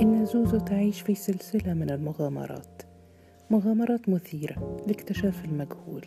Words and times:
إن 0.00 0.24
زوزو 0.24 0.58
تعيش 0.58 1.00
في 1.00 1.14
سلسلة 1.14 1.74
من 1.74 1.90
المغامرات. 1.90 2.82
مغامرات 3.50 4.08
مثيرة 4.08 4.76
لاكتشاف 4.86 5.44
المجهول 5.44 6.06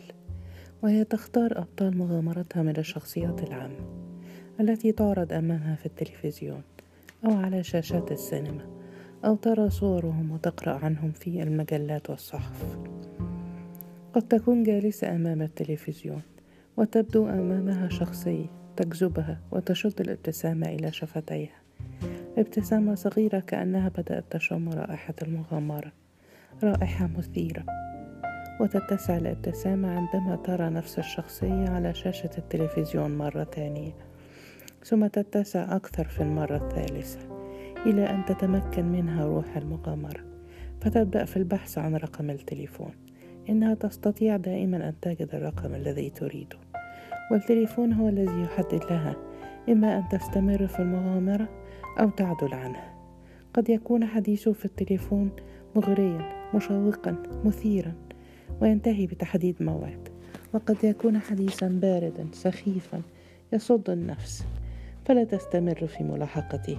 وهي 0.82 1.04
تختار 1.04 1.58
أبطال 1.58 1.98
مغامرتها 1.98 2.62
من 2.62 2.76
الشخصيات 2.76 3.42
العامة 3.42 3.80
التي 4.60 4.92
تعرض 4.92 5.32
أمامها 5.32 5.74
في 5.74 5.86
التلفزيون 5.86 6.62
أو 7.24 7.30
على 7.30 7.62
شاشات 7.62 8.12
السينما 8.12 8.66
أو 9.24 9.36
ترى 9.36 9.70
صورهم 9.70 10.30
وتقرأ 10.30 10.72
عنهم 10.84 11.12
في 11.12 11.42
المجلات 11.42 12.10
والصحف. 12.10 12.78
قد 14.12 14.22
تكون 14.22 14.62
جالسة 14.62 15.14
أمام 15.16 15.42
التلفزيون 15.42 16.22
وتبدو 16.76 17.28
أمامها 17.28 17.88
شخصية 17.88 18.46
تجذبها 18.76 19.40
وتشد 19.52 20.00
الابتسامة 20.00 20.68
إلى 20.68 20.92
شفتيها. 20.92 21.63
ابتسامة 22.38 22.94
صغيرة 22.94 23.38
كأنها 23.38 23.88
بدأت 23.88 24.24
تشم 24.30 24.68
رائحة 24.68 25.14
المغامرة. 25.22 25.92
رائحة 26.62 27.06
مثيرة. 27.06 27.64
وتتسع 28.60 29.16
الابتسامة 29.16 29.90
عندما 29.90 30.36
ترى 30.36 30.70
نفس 30.70 30.98
الشخصية 30.98 31.68
على 31.68 31.94
شاشة 31.94 32.30
التلفزيون 32.38 33.18
مرة 33.18 33.44
تانية 33.44 33.92
ثم 34.84 35.06
تتسع 35.06 35.76
أكثر 35.76 36.04
في 36.04 36.22
المرة 36.22 36.56
الثالثة 36.56 37.18
إلى 37.86 38.10
أن 38.10 38.24
تتمكن 38.24 38.84
منها 38.84 39.24
روح 39.24 39.56
المغامرة. 39.56 40.20
فتبدأ 40.80 41.24
في 41.24 41.36
البحث 41.36 41.78
عن 41.78 41.96
رقم 41.96 42.30
التليفون. 42.30 42.92
إنها 43.48 43.74
تستطيع 43.74 44.36
دائما 44.36 44.88
أن 44.88 44.94
تجد 45.02 45.34
الرقم 45.34 45.74
الذي 45.74 46.10
تريده. 46.10 46.58
والتليفون 47.30 47.92
هو 47.92 48.08
الذي 48.08 48.42
يحدد 48.42 48.84
لها. 48.90 49.16
إما 49.68 49.98
أن 49.98 50.08
تستمر 50.08 50.66
في 50.66 50.80
المغامرة 50.80 51.48
أو 52.00 52.10
تعدل 52.10 52.54
عنها 52.54 52.94
قد 53.54 53.68
يكون 53.68 54.04
حديثه 54.06 54.52
في 54.52 54.64
التليفون 54.64 55.30
مغريا 55.76 56.48
مشوقا 56.54 57.16
مثيرا 57.44 57.92
وينتهي 58.60 59.06
بتحديد 59.06 59.62
موعد. 59.62 60.08
وقد 60.54 60.84
يكون 60.84 61.18
حديثا 61.18 61.68
باردا 61.68 62.26
سخيفا 62.32 63.02
يصد 63.52 63.90
النفس. 63.90 64.44
فلا 65.04 65.24
تستمر 65.24 65.86
في 65.86 66.04
ملاحقته. 66.04 66.78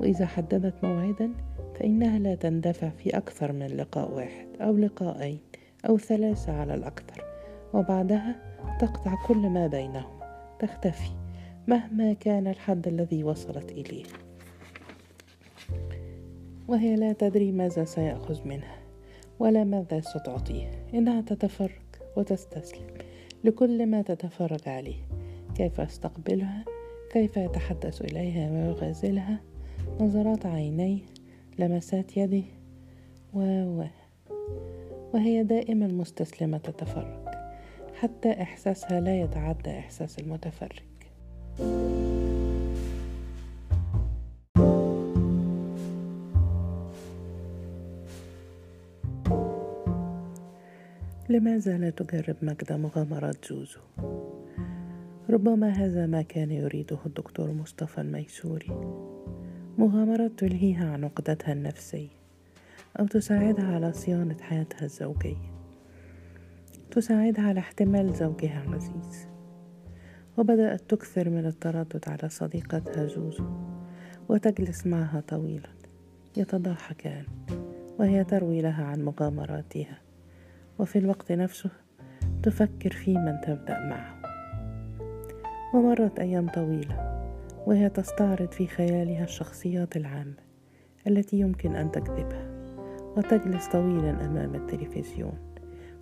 وإذا 0.00 0.26
حددت 0.26 0.74
موعدا 0.84 1.30
فإنها 1.74 2.18
لا 2.18 2.34
تندفع 2.34 2.88
في 2.88 3.16
أكثر 3.16 3.52
من 3.52 3.66
لقاء 3.66 4.14
واحد 4.14 4.46
أو 4.60 4.76
لقاءين 4.76 5.38
أو 5.88 5.98
ثلاثة 5.98 6.52
على 6.52 6.74
الأكثر. 6.74 7.24
وبعدها 7.74 8.36
تقطع 8.80 9.26
كل 9.26 9.48
ما 9.48 9.66
بينهم 9.66 10.20
تختفي 10.58 11.10
مهما 11.66 12.12
كان 12.12 12.46
الحد 12.46 12.88
الذي 12.88 13.24
وصلت 13.24 13.72
إليه. 13.72 14.04
وهي 16.68 16.96
لا 16.96 17.12
تدري 17.12 17.52
ماذا 17.52 17.84
سيأخذ 17.84 18.48
منها 18.48 18.78
ولا 19.38 19.64
ماذا 19.64 20.00
ستعطيه. 20.00 20.70
إنها 20.94 21.20
تتفرج 21.20 21.70
وتستسلم 22.16 22.86
لكل 23.44 23.86
ما 23.86 24.02
تتفرج 24.02 24.68
عليه. 24.68 24.96
كيف 25.54 25.78
يستقبلها 25.78 26.64
كيف 27.12 27.36
يتحدث 27.36 28.02
إليها؟ 28.02 28.50
ويغازلها 28.50 29.40
نظرات 30.00 30.46
عينيه 30.46 30.98
لمسات 31.58 32.16
يده 32.16 32.42
و. 33.34 33.84
وهي 35.14 35.42
دائما 35.42 35.86
مستسلمة 35.86 36.58
تتفرج. 36.58 37.28
حتى 37.94 38.42
إحساسها 38.42 39.00
لا 39.00 39.20
يتعدى 39.20 39.78
إحساس 39.78 40.18
المتفرج. 40.18 40.82
لماذا 51.32 51.78
لا 51.78 51.90
تجرب 51.90 52.36
مجد 52.42 52.72
مغامرات 52.72 53.44
زوزو 53.44 53.80
ربما 55.30 55.68
هذا 55.68 56.06
ما 56.06 56.22
كان 56.22 56.50
يريده 56.50 56.98
الدكتور 57.06 57.52
مصطفى 57.52 58.00
الميسوري. 58.00 58.68
مغامرات 59.78 60.30
تلهيها 60.38 60.92
عن 60.92 61.04
عقدتها 61.04 61.52
النفسية 61.52 62.08
أو 63.00 63.06
تساعدها 63.06 63.74
على 63.74 63.92
صيانة 63.92 64.36
حياتها 64.40 64.84
الزوجية. 64.84 65.52
تساعدها 66.90 67.44
على 67.44 67.60
احتمال 67.60 68.14
زوجها 68.14 68.64
العزيز 68.64 69.28
وبدأت 70.38 70.80
تكثر 70.88 71.30
من 71.30 71.46
التردد 71.46 72.04
على 72.06 72.28
صديقتها 72.28 73.06
زوزو 73.06 73.44
وتجلس 74.28 74.86
معها 74.86 75.20
طويلا 75.28 75.70
يتضاحكان 76.36 77.24
وهي 77.98 78.24
تروي 78.24 78.60
لها 78.60 78.84
عن 78.84 79.04
مغامراتها. 79.04 80.11
وفي 80.78 80.98
الوقت 80.98 81.32
نفسه 81.32 81.70
تفكر 82.42 82.90
في 82.90 83.14
من 83.14 83.40
تبدأ 83.40 83.86
معه. 83.86 84.22
ومرت 85.74 86.20
أيام 86.20 86.48
طويلة 86.48 87.22
وهي 87.66 87.88
تستعرض 87.88 88.52
في 88.52 88.66
خيالها 88.66 89.24
الشخصيات 89.24 89.96
العامة 89.96 90.36
التي 91.06 91.40
يمكن 91.40 91.76
أن 91.76 91.90
تكذبها 91.90 92.46
وتجلس 93.16 93.66
طويلا 93.66 94.26
أمام 94.26 94.54
التلفزيون 94.54 95.38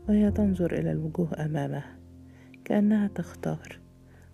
وهي 0.08 0.30
تنظر 0.30 0.72
إلى 0.72 0.92
الوجوه 0.92 1.44
أمامها 1.44 1.96
كأنها 2.64 3.08
تختار 3.08 3.78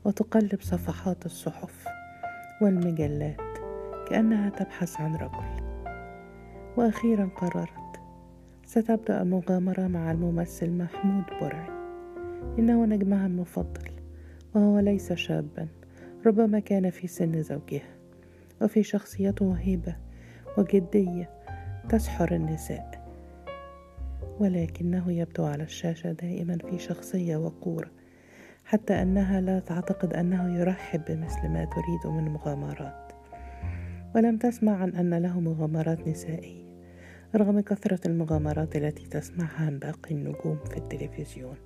وتقلب 0.05 0.61
صفحات 0.61 1.27
الصحف 1.27 1.87
والمجلات 2.63 3.41
كأنها 4.09 4.49
تبحث 4.49 5.01
عن 5.01 5.15
رجل. 5.15 5.67
وأخيرا 6.77 7.31
قررت 7.37 7.86
ستبدأ 8.67 9.23
المغامرة 9.23 9.87
مع 9.87 10.11
الممثل 10.11 10.71
محمود 10.71 11.25
برعي 11.41 11.69
إنه 12.59 12.85
نجمها 12.85 13.27
المفضل 13.27 13.91
وهو 14.55 14.79
ليس 14.79 15.13
شابا 15.13 15.69
ربما 16.27 16.59
كان 16.59 16.91
في 16.91 17.07
سن 17.07 17.43
زوجها 17.43 17.97
وفي 18.63 18.83
شخصيته 18.83 19.53
هيبة 19.53 19.97
وجدية 20.59 21.31
تسحر 21.89 22.35
النساء. 22.35 23.07
ولكنه 24.41 25.13
يبدو 25.13 25.45
على 25.45 25.63
الشاشة 25.63 26.13
دائما 26.13 26.59
في 26.71 26.79
شخصية 26.79 27.37
وقورة 27.37 27.91
حتى 28.65 29.03
أنها 29.03 29.41
لا 29.41 29.59
تعتقد 29.59 30.15
أنه 30.15 30.59
يرحب 30.59 31.03
بمثل 31.09 31.49
ما 31.49 31.65
تريد 31.65 32.15
من 32.15 32.29
مغامرات. 32.29 33.13
ولم 34.15 34.37
تسمع 34.37 34.77
عن 34.77 34.95
أن 34.95 35.15
له 35.15 35.41
مغامرات 35.41 36.09
نسائية. 36.09 36.66
رغم 37.37 37.61
كثرة 37.61 38.01
المغامرات 38.07 38.77
التي 38.77 39.07
تسمعها 39.07 39.67
عن 39.67 39.79
باقي 39.79 40.15
النجوم 40.15 40.59
في 40.71 40.77
التلفزيون 40.77 41.57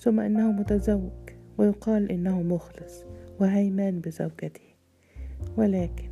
ثم 0.00 0.20
إنه 0.20 0.52
متزوج 0.52 1.30
ويقال 1.58 2.12
إنه 2.12 2.42
مخلص 2.42 3.04
وهيمان 3.40 4.00
بزوجته. 4.00 4.74
ولكن 5.56 6.08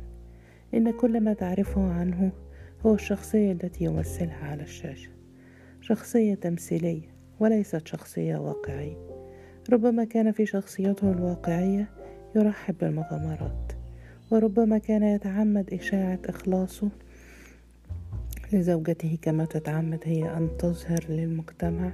إن 0.73 0.91
كل 0.91 1.21
ما 1.21 1.33
تعرفه 1.33 1.91
عنه 1.91 2.31
هو 2.85 2.93
الشخصية 2.93 3.51
التي 3.51 3.83
يمثلها 3.83 4.45
على 4.45 4.63
الشاشة 4.63 5.09
شخصية 5.81 6.35
تمثيلية 6.35 7.15
وليست 7.39 7.87
شخصية 7.87 8.37
واقعية. 8.37 8.97
ربما 9.69 10.03
كان 10.03 10.31
في 10.31 10.45
شخصيته 10.45 11.11
الواقعية 11.11 11.89
يرحب 12.35 12.77
بالمغامرات 12.77 13.71
وربما 14.31 14.77
كان 14.77 15.03
يتعمد 15.03 15.73
إشاعة 15.73 16.19
إخلاصه 16.25 16.89
لزوجته 18.53 19.17
كما 19.21 19.45
تتعمد 19.45 19.99
هي 20.03 20.37
أن 20.37 20.57
تظهر 20.57 21.05
للمجتمع 21.09 21.93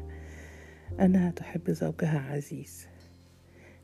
أنها 0.99 1.31
تحب 1.31 1.71
زوجها 1.71 2.19
عزيز. 2.19 2.87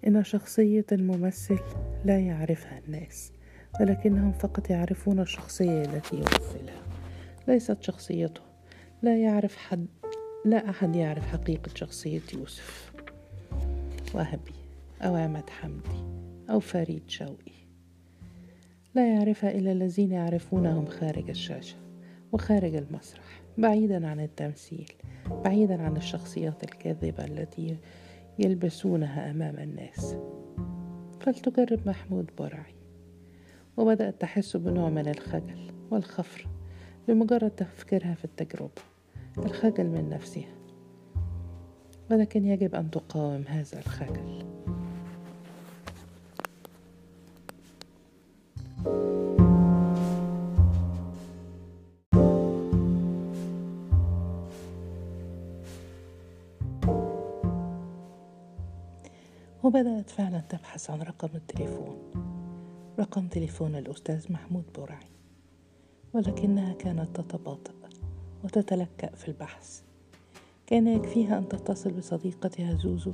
إن 0.08 0.24
شخصية 0.24 0.86
الممثل 0.92 1.60
لا 2.06 2.20
يعرفها 2.20 2.82
الناس 2.88 3.32
ولكنهم 3.82 4.32
فقط 4.32 4.70
يعرفون 4.70 5.20
الشخصية 5.20 5.82
التي 5.82 6.16
يمثلها. 6.16 6.84
ليست 7.48 7.84
شخصيته. 7.84 8.42
لا 9.02 9.18
يعرف 9.18 9.58
حد 9.58 9.88
لا 10.46 10.70
أحد 10.70 10.96
يعرف 10.96 11.28
حقيقة 11.28 11.72
شخصية 11.76 12.22
يوسف. 12.34 12.94
وهبي 14.14 14.56
أو 15.02 15.16
عماد 15.16 15.50
حمدي 15.50 16.04
أو 16.50 16.60
فريد 16.60 17.04
شوقي. 17.08 17.54
لا 18.96 19.14
يعرفها 19.16 19.52
إلا 19.52 19.72
الذين 19.72 20.12
يعرفونهم 20.12 20.86
خارج 20.86 21.30
الشاشة. 21.30 21.83
وخارج 22.34 22.76
المسرح 22.76 23.42
بعيدا 23.58 24.08
عن 24.08 24.20
التمثيل 24.20 24.92
بعيدا 25.46 25.82
عن 25.82 25.98
الشخصيات 25.98 26.64
الكاذبة 26.64 27.26
التي 27.26 27.78
يلبسونها 28.40 29.32
أمام 29.32 29.56
الناس. 29.60 30.16
فلتجرب 31.20 31.88
محمود 31.88 32.30
برعي. 32.38 32.76
وبدأت 33.78 34.22
تحس 34.22 34.58
بنوع 34.58 34.90
من 34.90 35.08
الخجل 35.08 35.72
والخفرة 35.92 36.46
بمجرد 37.08 37.52
تفكيرها 37.52 38.14
في 38.14 38.26
التجربة 38.26 38.82
الخجل 39.38 39.88
من 39.88 40.10
نفسها. 40.10 40.56
ولكن 42.12 42.46
يجب 42.46 42.76
أن 42.76 42.92
تقاوم 42.92 43.44
هذا 43.48 43.80
الخجل. 43.80 44.63
وبدأت 59.74 60.10
فعلا 60.10 60.40
تبحث 60.40 60.90
عن 60.90 61.02
رقم 61.02 61.30
التليفون. 61.36 62.12
رقم 63.00 63.28
تليفون 63.28 63.76
الأستاذ 63.76 64.32
محمود 64.32 64.64
برعي 64.78 65.08
ولكنها 66.14 66.74
كانت 66.74 67.20
تتباطأ 67.20 67.74
وتتلكأ 68.44 69.16
في 69.16 69.28
البحث. 69.28 69.82
كان 70.68 70.88
يكفيها 70.88 71.38
أن 71.38 71.50
تتصل 71.50 71.92
بصديقتها 71.92 72.76
زوزو 72.76 73.14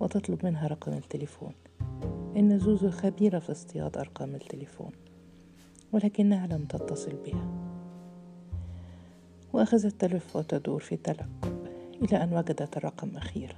وتطلب 0.00 0.44
منها 0.46 0.66
رقم 0.66 0.92
التليفون. 0.92 1.52
إن 2.36 2.58
زوزو 2.58 2.90
خبيرة 2.90 3.38
في 3.38 3.52
اصطياد 3.52 3.96
أرقام 3.96 4.34
التليفون 4.34 4.92
ولكنها 5.92 6.46
لم 6.46 6.64
تتصل 6.64 7.16
بها. 7.26 7.48
وأخذت 9.52 10.00
تلف 10.00 10.36
وتدور 10.36 10.80
في 10.80 10.96
تلكؤ 10.96 11.48
إلى 12.02 12.22
أن 12.22 12.32
وجدت 12.32 12.76
الرقم 12.76 13.16
أخيرا 13.16 13.56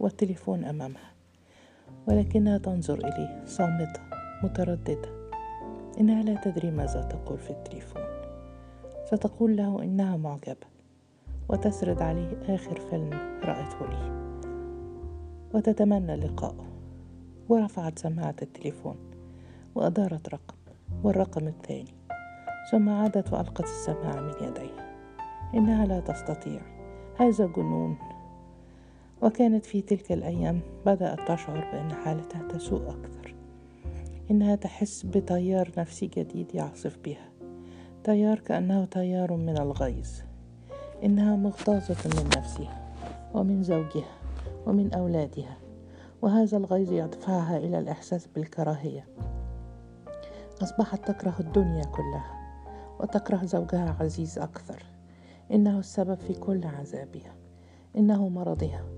والتليفون 0.00 0.64
أمامها. 0.64 1.13
ولكنها 2.06 2.58
تنظر 2.58 2.98
إليه 2.98 3.44
صامتة 3.46 4.00
مترددة. 4.42 5.08
إنها 6.00 6.22
لا 6.22 6.34
تدري 6.34 6.70
ماذا 6.70 7.02
تقول 7.02 7.38
في 7.38 7.50
التليفون. 7.50 8.02
ستقول 9.04 9.56
له 9.56 9.82
إنها 9.82 10.16
معجبة 10.16 10.66
وتسرد 11.48 12.02
عليه 12.02 12.54
آخر 12.54 12.80
فيلم 12.80 13.10
رأته 13.44 13.86
لي. 13.90 14.24
وتتمنى 15.54 16.16
لقاءه 16.16 16.66
ورفعت 17.48 17.98
سماعة 17.98 18.36
التليفون 18.42 18.96
وأدارت 19.74 20.28
رقم 20.28 20.56
والرقم 21.02 21.46
الثاني. 21.46 21.94
ثم 22.72 22.88
عادت 22.88 23.32
وألقت 23.32 23.64
السماعة 23.64 24.20
من 24.20 24.34
يديها 24.48 24.94
إنها 25.54 25.86
لا 25.86 26.00
تستطيع. 26.00 26.60
هذا 27.20 27.46
جنون. 27.46 27.96
وكانت 29.24 29.66
في 29.66 29.80
تلك 29.80 30.12
الأيام 30.12 30.60
بدأت 30.86 31.18
تشعر 31.28 31.70
بأن 31.72 31.92
حالتها 31.92 32.48
تسوء 32.48 32.90
أكثر 32.90 33.34
إنها 34.30 34.56
تحس 34.56 35.02
بتيار 35.02 35.70
نفسي 35.78 36.06
جديد 36.06 36.54
يعصف 36.54 36.98
بها. 37.04 37.28
تيار 38.04 38.38
كأنه 38.38 38.84
تيار 38.84 39.36
من 39.36 39.58
الغيظ 39.58 40.08
إنها 41.04 41.36
مغتاظة 41.36 42.08
من 42.08 42.30
نفسها 42.36 42.94
ومن 43.34 43.62
زوجها 43.62 44.18
ومن 44.66 44.94
أولادها 44.94 45.56
وهذا 46.22 46.56
الغيظ 46.56 46.92
يدفعها 46.92 47.56
إلى 47.56 47.78
الإحساس 47.78 48.26
بالكراهية. 48.26 49.06
أصبحت 50.62 51.10
تكره 51.10 51.34
الدنيا 51.40 51.84
كلها 51.84 52.60
وتكره 53.00 53.44
زوجها 53.44 53.96
عزيز 54.00 54.38
أكثر 54.38 54.82
إنه 55.50 55.78
السبب 55.78 56.18
في 56.18 56.34
كل 56.34 56.64
عذابها 56.66 57.34
إنه 57.96 58.28
مرضها. 58.28 58.93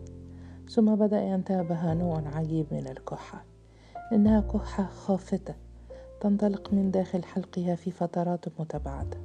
ثم 0.68 0.94
بدأ 0.94 1.22
ينتابها 1.22 1.94
نوع 1.94 2.22
عجيب 2.34 2.66
من 2.70 2.88
الكحة 2.88 3.44
إنها 4.12 4.40
كحة 4.40 4.84
خافتة 4.86 5.54
تنطلق 6.20 6.72
من 6.72 6.90
داخل 6.90 7.24
حلقها 7.24 7.74
في 7.74 7.90
فترات 7.90 8.60
متباعدة. 8.60 9.18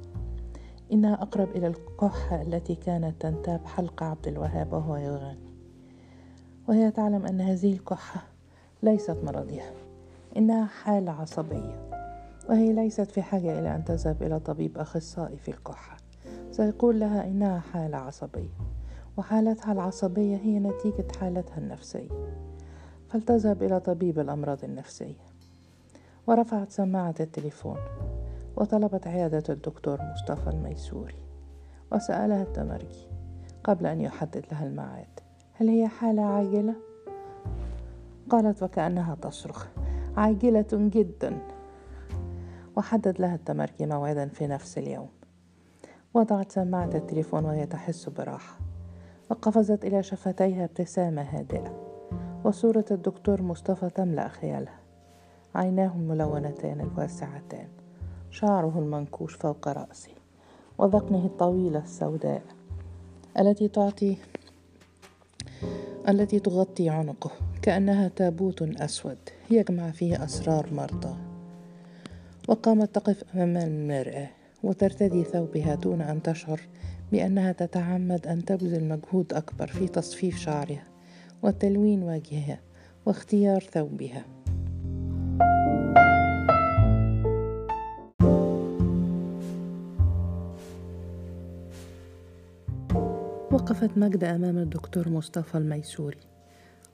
إنها 0.92 1.22
أقرب 1.22 1.48
إلى 1.56 1.66
الكحة 1.66 2.42
التي 2.42 2.74
كانت 2.74 3.22
تنتاب 3.22 3.66
حلق 3.66 4.02
عبد 4.02 4.28
الوهاب 4.28 4.72
وهو 4.72 4.96
يغني. 4.96 5.52
وهي 6.68 6.90
تعلم 6.90 7.26
أن 7.26 7.40
هذه 7.40 7.72
الكحة 7.72 8.22
ليست 8.82 9.16
مرضها 9.24 9.72
إنها 10.36 10.66
حالة 10.66 11.12
عصبية 11.12 11.90
وهي 12.48 12.72
ليست 12.72 13.10
في 13.10 13.22
حاجة 13.22 13.58
إلى 13.58 13.74
أن 13.74 13.84
تذهب 13.84 14.22
إلى 14.22 14.40
طبيب 14.40 14.78
أخصائي 14.78 15.36
في 15.36 15.50
الكحة 15.50 15.96
سيقول 16.50 17.00
لها 17.00 17.26
إنها 17.26 17.60
حالة 17.60 17.96
عصبية. 17.98 18.71
وحالتها 19.16 19.72
العصبية 19.72 20.36
هي 20.36 20.58
نتيجة 20.58 21.06
حالتها 21.20 21.58
النفسية. 21.58 22.08
فلتذهب 23.08 23.62
إلى 23.62 23.80
طبيب 23.80 24.18
الأمراض 24.18 24.64
النفسية. 24.64 25.14
ورفعت 26.26 26.70
سماعة 26.70 27.14
التليفون. 27.20 27.76
وطلبت 28.56 29.06
عيادة 29.06 29.42
الدكتور 29.48 29.98
مصطفى 30.02 30.50
الميسوري. 30.50 31.14
وسألها 31.92 32.42
التمرجي 32.42 33.06
قبل 33.64 33.86
أن 33.86 34.00
يحدد 34.00 34.44
لها 34.52 34.66
الميعاد. 34.66 35.20
هل 35.52 35.68
هي 35.68 35.88
حالة 35.88 36.22
عاجلة؟ 36.22 36.74
قالت 38.30 38.62
وكأنها 38.62 39.14
تصرخ. 39.14 39.66
عاجلة 40.16 40.66
جدا. 40.72 41.38
وحدد 42.76 43.20
لها 43.20 43.34
التمرجي 43.34 43.86
موعدا 43.86 44.28
في 44.28 44.46
نفس 44.46 44.78
اليوم. 44.78 45.08
وضعت 46.14 46.52
سماعة 46.52 46.90
التليفون 46.94 47.44
وهي 47.44 47.66
تحس 47.66 48.08
براحة. 48.08 48.71
وقفزت 49.32 49.84
إلى 49.84 50.02
شفتيها 50.02 50.64
ابتسامة 50.64 51.22
هادئة 51.22 51.74
وصورة 52.44 52.84
الدكتور 52.90 53.42
مصطفى 53.42 53.90
تملأ 53.90 54.28
خيالها. 54.28 54.78
عيناه 55.54 55.92
الملونتان 55.96 56.80
الواسعتان 56.80 57.68
شعره 58.30 58.78
المنكوش 58.78 59.34
فوق 59.34 59.68
رأسه 59.68 60.10
وذقنه 60.78 61.26
الطويلة 61.26 61.78
السوداء 61.78 62.42
التي 63.38 63.68
تعطي 63.68 64.16
التي 66.08 66.38
تغطي 66.38 66.88
عنقه 66.88 67.30
كأنها 67.62 68.08
تابوت 68.08 68.62
أسود 68.62 69.18
يجمع 69.50 69.90
فيه 69.90 70.24
أسرار 70.24 70.74
مرضى. 70.74 71.16
وقامت 72.48 72.94
تقف 72.94 73.24
أمام 73.34 73.56
المرآة 73.56 74.28
وترتدي 74.62 75.24
ثوبها 75.24 75.74
دون 75.74 76.00
أن 76.00 76.22
تشعر 76.22 76.60
بأنها 77.12 77.52
تتعمد 77.52 78.26
أن 78.26 78.44
تبذل 78.44 78.84
مجهود 78.84 79.32
أكبر 79.32 79.66
في 79.66 79.88
تصفيف 79.88 80.38
شعرها 80.38 80.84
وتلوين 81.42 82.02
وجهها 82.02 82.60
واختيار 83.06 83.60
ثوبها. 83.60 84.24
وقفت 93.52 93.98
ماجدة 93.98 94.34
أمام 94.34 94.58
الدكتور 94.58 95.08
مصطفى 95.08 95.58
الميسوري 95.58 96.20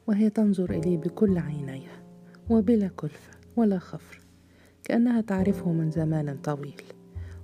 وهي 0.06 0.30
تنظر 0.30 0.70
إليه 0.70 0.98
بكل 0.98 1.38
عينيها 1.38 2.02
وبلا 2.50 2.88
كلفة 2.96 3.32
ولا 3.56 3.78
خفر 3.78 4.20
كأنها 4.84 5.20
تعرفه 5.20 5.72
من 5.72 5.90
زمان 5.90 6.36
طويل 6.36 6.82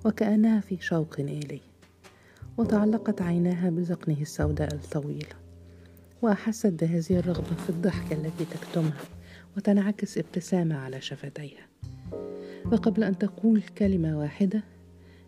وكأنها 0.04 0.60
في 0.60 0.76
شوق 0.80 1.14
إليه. 1.20 1.73
وتعلقت 2.56 3.22
عيناها 3.22 3.70
بذقنه 3.70 4.20
السوداء 4.20 4.74
الطويلة 4.74 5.36
وأحست 6.22 6.66
بهذه 6.66 7.18
الرغبة 7.18 7.54
في 7.56 7.70
الضحكة 7.70 8.14
التي 8.14 8.44
تكتمها 8.44 9.00
وتنعكس 9.56 10.18
ابتسامة 10.18 10.76
على 10.76 11.00
شفتيها. 11.00 11.66
وقبل 12.72 13.04
أن 13.04 13.18
تقول 13.18 13.62
كلمة 13.78 14.18
واحدة 14.18 14.62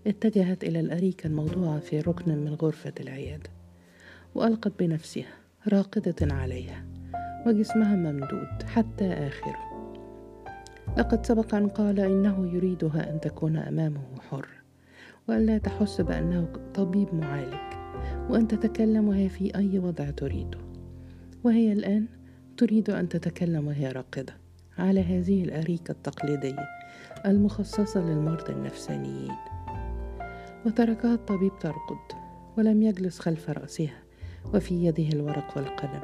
اتجهت 0.07 0.65
إلى 0.65 0.81
الأريكة 0.81 1.27
الموضوعة 1.27 1.79
في 1.79 2.01
ركن 2.01 2.39
من 2.39 2.55
غرفة 2.55 2.93
العيادة 3.01 3.51
وألقت 4.35 4.73
بنفسها 4.79 5.35
راقدة 5.69 6.35
عليها 6.35 6.85
وجسمها 7.47 7.97
ممدود 7.97 8.63
حتى 8.67 9.13
آخره. 9.13 9.67
لقد 10.99 11.27
سبق 11.27 11.55
أن 11.55 11.69
قال 11.69 12.01
إنه 12.01 12.55
يريدها 12.55 13.11
أن 13.13 13.21
تكون 13.21 13.57
أمامه 13.57 14.21
حر. 14.31 14.49
وألا 15.29 15.59
تحس 15.59 16.01
بأنه 16.01 16.49
طبيب 16.75 17.15
معالج 17.15 17.77
وأن 18.31 18.49
تتكلم 18.49 19.09
وهي 19.09 19.29
في 19.29 19.55
أي 19.55 19.79
وضع 19.79 20.11
تريده 20.11 20.59
وهي 21.45 21.73
الآن 21.73 22.07
تريد 22.57 22.91
أن 22.91 23.09
تتكلم 23.09 23.67
وهي 23.67 23.89
راقدة 23.89 24.37
على 24.79 25.01
هذه 25.01 25.45
الأريكة 25.45 25.93
التقليدية 25.93 26.67
المخصصة 27.27 28.01
للمرضى 28.01 28.53
النفسانيين. 28.53 29.33
وتركها 30.67 31.15
الطبيب 31.15 31.53
ترقد 31.61 32.19
ولم 32.59 32.83
يجلس 32.83 33.19
خلف 33.19 33.51
رأسها 33.51 34.03
وفي 34.55 34.85
يده 34.87 35.09
الورق 35.09 35.57
والقلم 35.57 36.03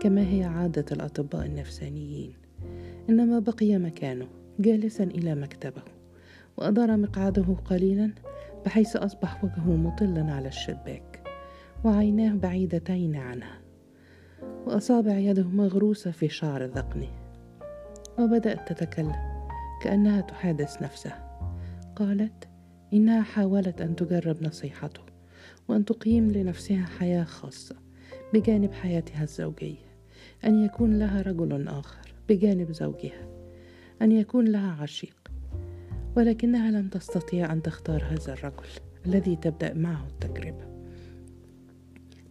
كما 0.00 0.20
هي 0.20 0.44
عادة 0.44 0.84
الأطباء 0.92 1.46
النفسانيين. 1.46 2.32
إنما 3.10 3.38
بقي 3.38 3.78
مكانه 3.78 4.26
جالسا 4.58 5.04
إلى 5.04 5.34
مكتبه 5.34 5.82
وأدار 6.56 6.96
مقعده 6.96 7.56
قليلا 7.64 8.10
بحيث 8.64 8.96
أصبح 8.96 9.44
وجهه 9.44 9.76
مطلا 9.76 10.32
على 10.32 10.48
الشباك 10.48 11.22
وعيناه 11.84 12.34
بعيدتين 12.34 13.16
عنها 13.16 13.60
وأصابع 14.66 15.18
يده 15.18 15.48
مغروسة 15.48 16.10
في 16.10 16.28
شعر 16.28 16.64
ذقنه. 16.64 17.08
وبدأت 18.18 18.72
تتكلم 18.72 19.46
كأنها 19.82 20.20
تحادث 20.20 20.82
نفسها. 20.82 21.30
قالت 21.96 22.48
إنها 22.92 23.22
حاولت 23.22 23.80
أن 23.80 23.96
تجرب 23.96 24.42
نصيحته 24.42 25.02
وأن 25.68 25.84
تقيم 25.84 26.30
لنفسها 26.30 26.84
حياة 26.98 27.24
خاصة 27.24 27.76
بجانب 28.34 28.72
حياتها 28.72 29.22
الزوجية 29.22 29.90
أن 30.44 30.64
يكون 30.64 30.98
لها 30.98 31.22
رجل 31.22 31.68
آخر 31.68 32.14
بجانب 32.28 32.72
زوجها 32.72 33.28
أن 34.02 34.12
يكون 34.12 34.44
لها 34.44 34.82
عشيق 34.82 35.19
ولكنها 36.16 36.70
لم 36.70 36.88
تستطيع 36.88 37.52
أن 37.52 37.62
تختار 37.62 38.04
هذا 38.04 38.32
الرجل 38.32 38.68
الذي 39.06 39.36
تبدأ 39.36 39.74
معه 39.74 40.06
التجربة؟ 40.06 40.70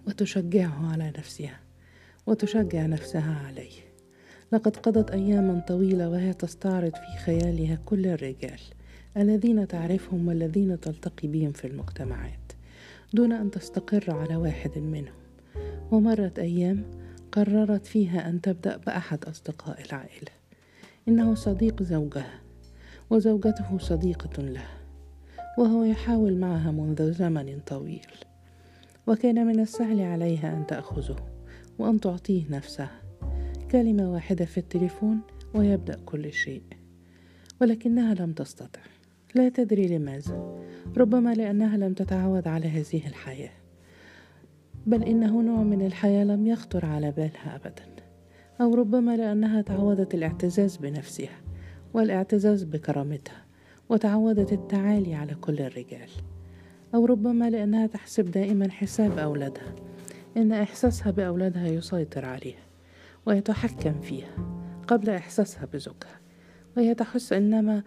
وتشجعه 0.08 0.92
على 0.92 1.14
نفسها 1.18 1.60
وتشجع 2.28 2.86
نفسها 2.86 3.48
عليه. 3.48 3.90
لقد 4.52 4.76
قضت 4.76 5.12
أياما 5.12 5.60
طويلة 5.68 6.10
وهي 6.10 6.34
تستعرض 6.34 6.92
في 6.92 7.24
خيالها 7.26 7.76
كل 7.86 8.08
الرجال 8.08 8.60
الذين 9.18 9.68
تعرفهم 9.68 10.28
والذين 10.28 10.80
تلتقي 10.80 11.28
بهم 11.28 11.52
في 11.52 11.68
المجتمعات 11.68 12.52
دون 13.14 13.32
أن 13.32 13.52
تستقر 13.52 14.06
على 14.08 14.36
واحد 14.36 14.78
منهم. 14.78 15.14
ومرت 15.92 16.40
أيام 16.40 16.84
قررت 17.32 17.86
فيها 17.86 18.30
أن 18.30 18.42
تبدأ 18.42 18.78
بأحد 18.78 19.26
أصدقاء 19.26 19.86
العائلة. 19.86 20.32
إنه 21.08 21.36
صديق 21.36 21.84
زوجها. 21.84 22.42
وزوجته 23.10 23.78
صديقة 23.78 24.42
له 24.44 24.66
وهو 25.58 25.84
يحاول 25.84 26.38
معها 26.38 26.72
منذ 26.72 27.12
زمن 27.12 27.60
طويل. 27.68 28.08
وكان 29.08 29.48
من 29.48 29.60
السهل 29.60 30.02
عليها 30.02 30.58
أن 30.58 30.68
تأخذه 30.68 31.16
وأن 31.80 32.00
تعطيه 32.00 32.44
نفسها 32.50 33.02
كلمة 33.72 34.12
واحدة 34.12 34.46
في 34.46 34.58
التليفون 34.58 35.20
ويبدأ 35.56 36.00
كل 36.06 36.34
شيء. 36.34 36.64
ولكنها 37.62 38.14
لم 38.14 38.34
تستطع. 38.34 38.82
لا 39.36 39.50
تدري 39.50 39.88
لماذا. 39.88 40.62
ربما 40.98 41.34
لأنها 41.34 41.78
لم 41.78 41.94
تتعود 41.94 42.48
على 42.48 42.68
هذه 42.68 43.08
الحياة. 43.08 43.52
بل 44.88 45.04
إنه 45.04 45.42
نوع 45.42 45.64
من 45.64 45.86
الحياة 45.86 46.24
لم 46.24 46.48
يخطر 46.48 46.86
على 46.86 47.12
بالها 47.12 47.56
أبدا. 47.56 47.86
أو 48.62 48.76
ربما 48.76 49.18
لأنها 49.18 49.62
تعودت 49.62 50.16
الاعتزاز 50.16 50.78
بنفسها. 50.78 51.49
والاعتزاز 51.94 52.64
بكرامتها 52.64 53.46
وتعودت 53.90 54.54
التعالي 54.54 55.16
على 55.16 55.36
كل 55.36 55.60
الرجال. 55.60 56.10
أو 56.96 57.06
ربما 57.06 57.50
لأنها 57.50 57.88
تحسب 57.88 58.32
دائما 58.32 58.72
حساب 58.72 59.18
أولادها 59.18 59.76
إن 60.38 60.52
إحساسها 60.52 61.12
بأولادها 61.12 61.68
يسيطر 61.68 62.26
عليها 62.26 62.64
ويتحكم 63.26 64.02
فيها 64.02 64.30
قبل 64.88 65.10
إحساسها 65.10 65.66
بزوجها. 65.74 66.20
وهي 66.78 66.94
تحس 66.94 67.34
إنما 67.34 67.84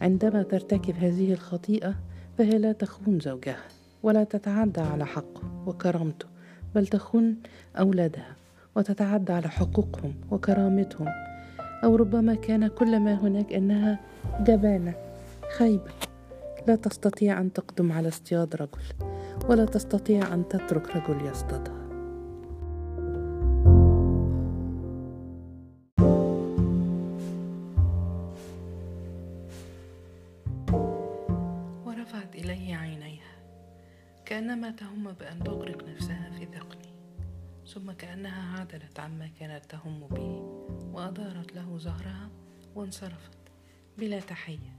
عندما 0.00 0.42
ترتكب 0.42 0.94
هذه 0.94 1.32
الخطيئة 1.32 1.94
فهي 2.38 2.58
لا 2.58 2.72
تخون 2.72 3.20
زوجها 3.20 3.64
ولا 4.02 4.24
تتعدى 4.24 4.80
على 4.80 5.06
حقه 5.06 5.64
وكرامته 5.66 6.26
بل 6.74 6.86
تخون 6.86 7.36
أولادها 7.78 8.36
وتتعدى 8.76 9.32
على 9.32 9.48
حقوقهم 9.48 10.14
وكرامتهم 10.30 11.08
أو 11.84 11.96
ربما 11.96 12.34
كان 12.34 12.66
كل 12.66 13.00
ما 13.00 13.14
هناك 13.14 13.52
أنها 13.52 13.98
جبانة 14.40 14.94
خيبة 15.58 15.90
لا 16.66 16.76
تستطيع 16.76 17.40
أن 17.40 17.52
تقدم 17.52 17.92
على 17.92 18.08
اصطياد 18.08 18.56
رجل 18.56 18.82
ولا 19.48 19.64
تستطيع 19.64 20.34
أن 20.34 20.48
تترك 20.48 20.96
رجل 20.96 21.26
يصطادها. 21.26 21.84
ورفعت 31.86 32.34
إلي 32.34 32.74
عينيها 32.74 33.34
كأنما 34.24 34.70
تهم 34.70 35.12
بأن 35.20 35.44
تغرق 35.44 35.88
نفسها 35.88 36.30
في 36.38 36.44
ثقلي 36.44 36.83
ثم 37.74 37.92
كأنها 37.92 38.60
عدلت 38.60 39.00
عما 39.00 39.30
كانت 39.40 39.64
تهم 39.64 40.06
به 40.10 40.42
وأدارت 40.92 41.56
له 41.56 41.78
ظهرها 41.78 42.30
وانصرفت 42.74 43.38
بلا 43.98 44.20
تحية. 44.20 44.76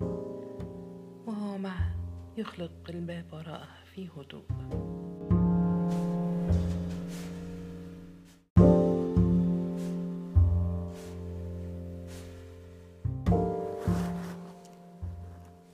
وهو 1.27 1.57
معها 1.57 1.95
يخلق 2.37 2.71
الباب 2.89 3.25
وراءها 3.33 3.83
في 3.93 4.07
هدوء. 4.07 4.45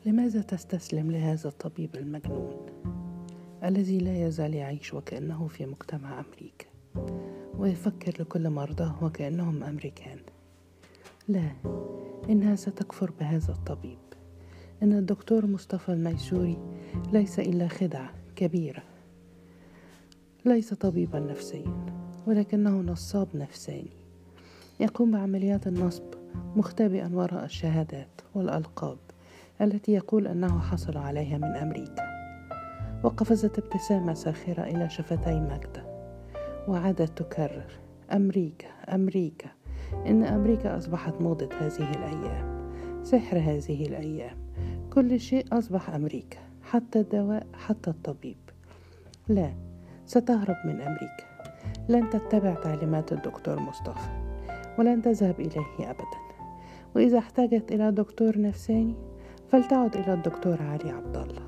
لماذا 0.06 0.42
تستسلم 0.42 1.12
لهذا 1.12 1.50
الطبيب 1.50 1.96
المجنون 1.96 2.66
الذي 3.64 3.98
لا 3.98 4.28
يزال 4.28 4.54
يعيش 4.54 4.94
وكأنه 4.94 5.48
في 5.48 5.66
مجتمع 5.66 6.20
أمريكا؟ 6.20 6.71
ويفكر 7.62 8.22
لكل 8.22 8.50
مرضاه 8.50 9.04
وكأنهم 9.04 9.64
أمريكان. 9.64 10.18
لا 11.28 11.52
إنها 12.30 12.56
ستكفر 12.56 13.12
بهذا 13.20 13.54
الطبيب. 13.54 13.98
إن 14.84 14.94
الدكتور 14.94 15.46
مصطفى 15.46 15.90
الميسوري 15.90 16.58
ليس 17.14 17.40
إلا 17.40 17.68
خدعة 17.68 18.14
كبيرة. 18.36 18.84
ليس 20.46 20.74
طبيبا 20.74 21.20
نفسيا 21.20 21.86
ولكنه 22.28 22.82
نصاب 22.82 23.28
نفساني. 23.36 23.98
يقوم 24.80 25.12
بعمليات 25.12 25.68
النصب 25.68 26.14
مختبئا 26.56 27.12
وراء 27.14 27.46
الشهادات 27.46 28.22
والألقاب 28.36 28.98
التي 29.62 29.92
يقول 29.92 30.28
أنه 30.28 30.60
حصل 30.60 30.98
عليها 30.98 31.38
من 31.38 31.44
أمريكا. 31.56 32.04
وقفزت 33.04 33.60
ابتسامة 33.60 34.14
ساخرة 34.14 34.64
إلى 34.64 34.90
شفتي 34.90 35.40
ماجدة. 35.40 35.91
وعادت 36.68 37.18
تكرر. 37.18 37.80
أمريكا 38.14 38.68
أمريكا. 38.68 39.50
إن 40.08 40.24
أمريكا 40.24 40.78
أصبحت 40.78 41.22
موضة 41.22 41.50
هذه 41.60 41.92
الأيام. 41.92 42.72
سحر 43.04 43.38
هذه 43.38 43.88
الأيام. 43.88 44.38
كل 44.94 45.20
شيء 45.20 45.46
أصبح 45.52 45.90
أمريكا. 45.90 46.38
حتى 46.64 47.00
الدواء 47.00 47.48
حتى 47.54 47.90
الطبيب. 47.90 48.38
لا 49.28 49.54
ستهرب 50.06 50.58
من 50.66 50.82
أمريكا. 50.82 51.52
لن 51.90 52.10
تتبع 52.10 52.54
تعليمات 52.54 53.14
الدكتور 53.14 53.60
مصطفى. 53.60 54.10
ولن 54.80 55.02
تذهب 55.02 55.40
إليه 55.40 55.90
أبدا. 55.92 56.22
وإذا 56.96 57.18
احتاجت 57.18 57.72
إلى 57.72 57.92
دكتور 57.92 58.42
نفساني 58.42 58.96
فلتعد 59.52 59.96
إلى 59.96 60.14
الدكتور 60.14 60.62
علي 60.62 60.90
عبد 60.92 61.18
الله 61.18 61.48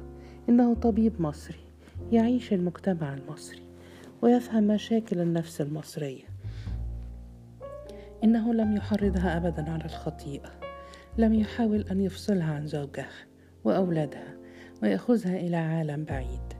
إنه 0.49 0.73
طبيب 0.73 1.21
مصري. 1.21 1.59
يعيش 2.11 2.53
المجتمع 2.53 3.13
المصري. 3.13 3.62
ويفهم 4.23 4.63
مشاكل 4.63 5.19
النفس 5.19 5.61
المصرية. 5.61 6.23
إنه 8.23 8.53
لم 8.53 8.75
يحرضها 8.77 9.37
أبدا 9.37 9.71
على 9.71 9.85
الخطيئة. 9.85 10.59
لم 11.17 11.33
يحاول 11.33 11.81
أن 11.81 12.01
يفصلها 12.01 12.53
عن 12.53 12.67
زوجها 12.67 13.25
وأولادها 13.63 14.37
ويأخذها 14.83 15.37
إلى 15.37 15.55
عالم 15.55 16.03
بعيد 16.03 16.53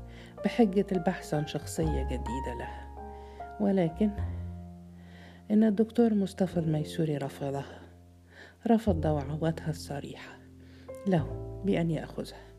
بحجة 0.46 0.86
البحث 0.92 1.34
عن 1.34 1.48
شخصية 1.48 2.04
جديدة 2.04 2.54
لها. 2.60 2.96
ولكن 3.60 4.12
إن 5.52 5.64
الدكتور 5.64 6.14
مصطفى 6.14 6.60
الميسوري 6.60 7.18
رفضها 7.18 7.82
رفض 8.68 9.02
دعواتها 9.02 9.70
الصريحة 9.70 10.38
له 11.08 11.62
بأن 11.66 11.92
يأخذها. 11.92 12.54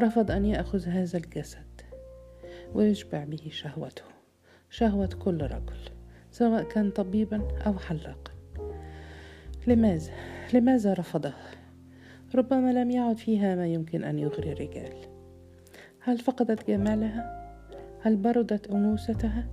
رفض 0.00 0.30
أن 0.30 0.44
يأخذ 0.44 0.88
هذا 0.88 1.18
الجسد 1.18 1.80
ويشبع 2.74 3.24
به 3.24 3.48
شهوته. 3.50 4.15
شهوة 4.76 5.06
كل 5.06 5.42
رجل 5.42 5.90
سواء 6.30 6.62
كان 6.62 6.90
طبيبا 6.90 7.42
أو 7.66 7.78
حلاقا 7.78 8.32
لماذا؟ 9.66 10.12
لماذا 10.54 10.92
رفضها؟ 10.92 11.50
ربما 12.34 12.72
لم 12.72 12.90
يعد 12.90 13.18
فيها 13.18 13.54
ما 13.54 13.66
يمكن 13.66 14.04
أن 14.04 14.18
يغري 14.18 14.52
الرجال 14.52 14.92
هل 16.00 16.18
فقدت 16.18 16.70
جمالها؟ 16.70 17.52
هل 18.00 18.16
بردت 18.16 18.66
أنوثتها؟ 18.66 19.46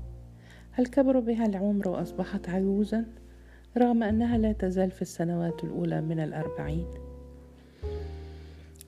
هل 0.72 0.86
كبر 0.86 1.20
بها 1.20 1.46
العمر 1.46 1.88
وأصبحت 1.88 2.50
عجوزا 2.50 3.06
رغم 3.78 4.04
أنها 4.04 4.38
لا 4.38 4.52
تزال 4.52 4.92
في 4.92 5.02
السنوات 5.02 5.64
الأولى 5.64 6.02
من 6.02 6.20
الأربعين؟ 6.20 6.88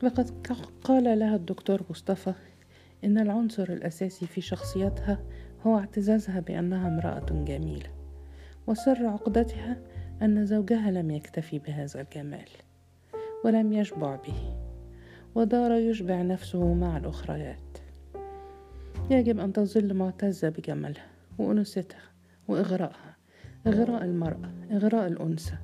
لقد 0.03 0.29
قال 0.83 1.19
لها 1.19 1.35
الدكتور 1.35 1.81
مصطفى 1.89 2.33
إن 3.03 3.17
العنصر 3.17 3.63
الأساسي 3.63 4.27
في 4.27 4.41
شخصيتها 4.41 5.19
هو 5.67 5.77
اعتزازها 5.77 6.39
بأنها 6.39 6.87
امرأة 6.87 7.43
جميلة 7.45 7.89
وسر 8.67 9.07
عقدتها 9.07 9.77
أن 10.21 10.45
زوجها 10.45 10.91
لم 10.91 11.11
يكتفي 11.11 11.59
بهذا 11.59 12.01
الجمال 12.01 12.49
ولم 13.45 13.73
يشبع 13.73 14.15
به 14.15 14.55
ودار 15.35 15.71
يشبع 15.71 16.21
نفسه 16.21 16.73
مع 16.73 16.97
الأخريات. 16.97 17.77
يجب 19.09 19.39
أن 19.39 19.53
تظل 19.53 19.93
معتزة 19.93 20.49
بجمالها 20.49 21.07
وأنوثتها 21.37 22.11
وإغراءها 22.47 23.15
إغراء 23.67 24.03
المرأة 24.03 24.51
إغراء 24.71 25.07
الأنثى 25.07 25.57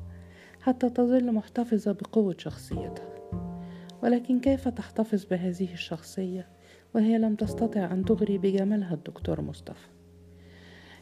حتى 0.62 0.89
تظل 0.89 1.31
محتفظة 1.31 1.91
بقوة 1.91 2.36
شخصيتها. 2.38 3.12
ولكن 4.03 4.39
كيف 4.39 4.67
تحتفظ 4.67 5.25
بهذه 5.25 5.74
الشخصية؟ 5.74 6.48
وهي 6.96 7.18
لم 7.18 7.36
تستطع 7.36 7.92
أن 7.92 8.06
تغري 8.06 8.38
بجمالها 8.38 8.94
الدكتور 8.94 9.42
مصطفى. 9.42 9.88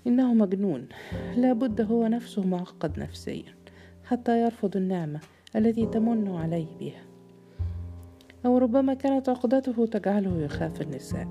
إنه 0.08 0.34
مجنون. 0.34 0.88
لابد 1.36 1.82
هو 1.82 2.08
نفسه 2.08 2.44
معقد 2.44 3.00
نفسيا 3.00 3.56
حتى 4.04 4.44
يرفض 4.44 4.78
النعمة 4.78 5.20
التي 5.56 5.86
تمن 5.86 6.36
عليه 6.36 6.78
بها. 6.80 7.02
أو 8.46 8.58
ربما 8.58 8.94
كانت 8.94 9.30
عقدته 9.30 9.86
تجعله 9.86 10.42
يخاف 10.42 10.82
النساء 10.82 11.28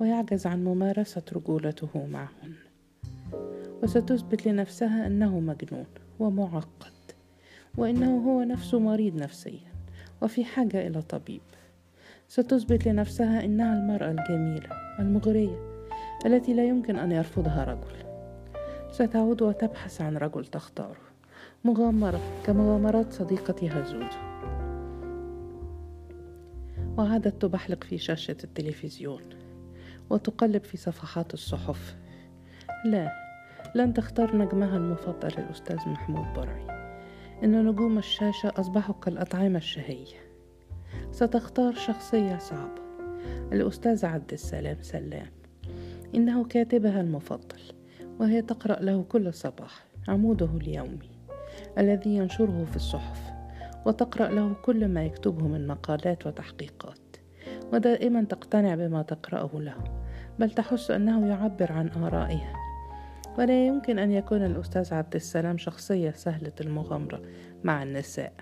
ويعجز 0.00 0.46
عن 0.46 0.64
ممارسة 0.64 1.22
رجولته 1.32 2.06
معهن. 2.06 2.52
وستثبت 3.82 4.46
لنفسها 4.48 5.06
أنه 5.06 5.40
مجنون 5.40 5.86
ومعقد 6.20 6.92
وإنه 7.78 8.18
هو 8.18 8.42
نفسه 8.42 8.78
مريض 8.78 9.16
نفسيا 9.16 9.72
وفي 10.22 10.44
حاجة 10.44 10.86
إلى 10.86 11.02
طبيب. 11.02 11.40
ستثبت 12.32 12.88
لنفسها 12.88 13.44
إنها 13.44 13.74
المرأة 13.78 14.10
الجميلة 14.10 14.68
المغرية 14.98 15.86
التي 16.26 16.54
لا 16.54 16.64
يمكن 16.64 16.98
أن 16.98 17.12
يرفضها 17.12 17.64
رجل. 17.64 18.04
ستعود 18.90 19.42
وتبحث 19.42 20.00
عن 20.00 20.16
رجل 20.16 20.46
تختاره 20.46 21.00
مغامرة 21.64 22.20
كمغامرات 22.46 23.12
صديقتها 23.12 23.82
زوزو 23.82 24.18
وعادت 26.98 27.42
تبحلق 27.42 27.84
في 27.84 27.98
شاشة 27.98 28.36
التلفزيون 28.44 29.22
وتقلب 30.10 30.64
في 30.64 30.76
صفحات 30.76 31.34
الصحف. 31.34 31.96
لا 32.84 33.12
لن 33.74 33.94
تختار 33.94 34.36
نجمها 34.36 34.76
المفضل 34.76 35.32
الأستاذ 35.38 35.88
محمود 35.88 36.34
برعي. 36.36 36.66
إن 37.44 37.66
نجوم 37.66 37.98
الشاشة 37.98 38.52
أصبحوا 38.56 38.94
كالأطعمة 38.94 39.58
الشهية. 39.58 40.31
ستختار 41.12 41.74
شخصية 41.74 42.38
صعبة. 42.38 42.82
الأستاذ 43.52 44.06
عبد 44.06 44.32
السلام 44.32 44.76
سلام. 44.80 45.26
إنه 46.14 46.44
كاتبها 46.44 47.00
المفضل 47.00 47.60
وهي 48.20 48.42
تقرأ 48.42 48.80
له 48.80 49.02
كل 49.02 49.34
صباح 49.34 49.84
عموده 50.08 50.48
اليومي 50.56 51.10
الذي 51.78 52.16
ينشره 52.16 52.64
في 52.70 52.76
الصحف 52.76 53.20
وتقرأ 53.86 54.28
له 54.28 54.54
كل 54.54 54.88
ما 54.88 55.04
يكتبه 55.04 55.46
من 55.46 55.66
مقالات 55.66 56.26
وتحقيقات. 56.26 56.98
ودائما 57.72 58.24
تقتنع 58.24 58.74
بما 58.74 59.02
تقرأه 59.02 59.50
له 59.54 59.84
بل 60.38 60.50
تحس 60.50 60.90
أنه 60.90 61.26
يعبر 61.26 61.72
عن 61.72 61.88
آرائها. 61.88 62.52
ولا 63.38 63.66
يمكن 63.66 63.98
أن 63.98 64.10
يكون 64.10 64.44
الأستاذ 64.44 64.94
عبد 64.94 65.14
السلام 65.14 65.58
شخصية 65.58 66.10
سهلة 66.10 66.52
المغامرة 66.60 67.22
مع 67.64 67.82
النساء. 67.82 68.32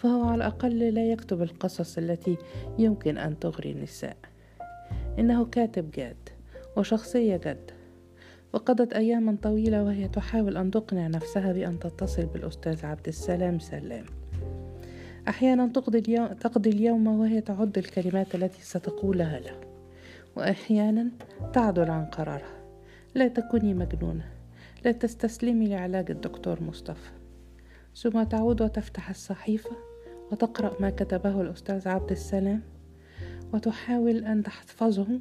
فهو 0.00 0.24
على 0.24 0.34
الأقل 0.34 0.78
لا 0.78 1.12
يكتب 1.12 1.42
القصص 1.42 1.98
التي 1.98 2.36
يمكن 2.78 3.18
أن 3.18 3.38
تغري 3.38 3.70
النساء. 3.70 4.16
إنه 5.18 5.44
كاتب 5.44 5.90
جاد 5.90 6.28
وشخصية 6.76 7.36
جد. 7.36 7.70
وقضت 8.52 8.92
أياما 8.92 9.36
طويلة 9.42 9.82
وهي 9.82 10.08
تحاول 10.08 10.56
أن 10.56 10.70
تقنع 10.70 11.06
نفسها 11.06 11.52
بأن 11.52 11.78
تتصل 11.78 12.26
بالأستاذ 12.26 12.86
عبد 12.86 13.08
السلام 13.08 13.58
سلام. 13.58 14.04
أحيانا 15.28 15.66
تقضي 15.66 15.98
اليوم, 15.98 16.26
تقضي 16.26 16.70
اليوم 16.70 17.06
وهي 17.06 17.40
تعد 17.40 17.78
الكلمات 17.78 18.34
التي 18.34 18.62
ستقولها 18.62 19.40
له. 19.40 19.60
وأحيانا 20.36 21.10
تعدل 21.52 21.90
عن 21.90 22.04
قرارها. 22.04 22.60
لا 23.14 23.28
تكوني 23.28 23.74
مجنونة. 23.74 24.24
لا 24.84 24.92
تستسلمي 24.92 25.68
لعلاج 25.68 26.10
الدكتور 26.10 26.62
مصطفى. 26.62 27.10
ثم 27.96 28.22
تعود 28.22 28.62
وتفتح 28.62 29.10
الصحيفة 29.10 29.89
وتقرأ 30.32 30.72
ما 30.80 30.90
كتبه 30.90 31.40
الأستاذ 31.40 31.88
عبد 31.88 32.10
السلام 32.10 32.60
وتحاول 33.52 34.24
أن 34.24 34.42
تحفظه. 34.42 35.20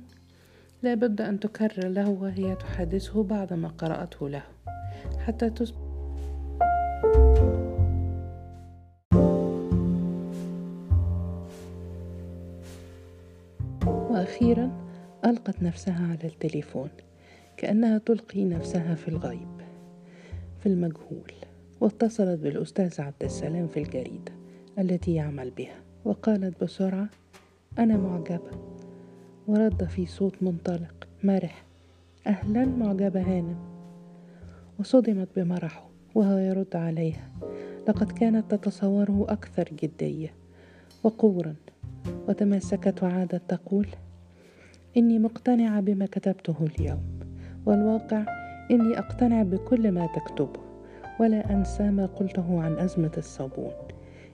لا 0.84 0.94
بد 0.94 1.22
أن 1.22 1.39
تكرر 1.39 1.88
له 1.88 2.10
وهي 2.10 2.56
تحدثه 2.56 3.24
بعدما 3.24 3.68
قرأته 3.68 4.30
له. 4.30 4.44
حتى 5.20 5.50
تصبح 5.50 5.78
وأخيرا 14.10 14.72
ألقت 15.26 15.63
نفسها 15.63 16.08
على 16.08 16.30
التليفون 16.30 16.89
كأنها 17.58 17.98
تلقي 17.98 18.45
نفسها 18.45 18.95
في 18.95 19.08
الغيب 19.08 19.62
في 20.60 20.65
المجهول 20.65 21.32
واتصلت 21.82 22.39
بالأستاذ 22.39 23.02
عبد 23.02 23.24
السلام 23.24 23.67
في 23.67 23.80
الجريدة. 23.80 24.38
التي 24.80 25.13
يعمل 25.13 25.50
بها. 25.50 25.76
وقالت 26.06 26.63
بسرعة 26.63 27.10
أنا 27.80 27.98
معجبة. 27.98 28.52
ورد 29.48 29.84
في 29.84 30.06
صوت 30.06 30.44
منطلق 30.44 31.08
مرح. 31.24 31.65
أهلا 32.28 32.65
معجبة 32.65 33.22
هانم. 33.22 33.56
وصدمت 34.80 35.28
بمرحه 35.36 35.89
وهو 36.15 36.38
يرد 36.38 36.76
عليها. 36.76 37.32
لقد 37.88 38.12
كانت 38.12 38.52
تتصوره 38.52 39.26
أكثر 39.30 39.70
جدية. 39.84 40.34
وقورا. 41.04 41.56
وتماسكت 42.28 43.04
وعادت 43.04 43.42
تقول 43.48 43.88
إني 44.98 45.20
مقتنعة 45.20 45.82
بما 45.82 46.06
كتبته 46.06 46.56
اليوم. 46.62 47.20
والواقع 47.65 48.26
إني 48.72 49.00
أقتنع 49.00 49.44
بكل 49.44 49.92
ما 49.92 50.08
تكتبه. 50.15 50.60
ولا 51.20 51.54
أنسى 51.54 51.92
ما 51.92 52.06
قلته 52.06 52.62
عن 52.62 52.78
أزمة 52.78 53.12
الصابون. 53.18 53.72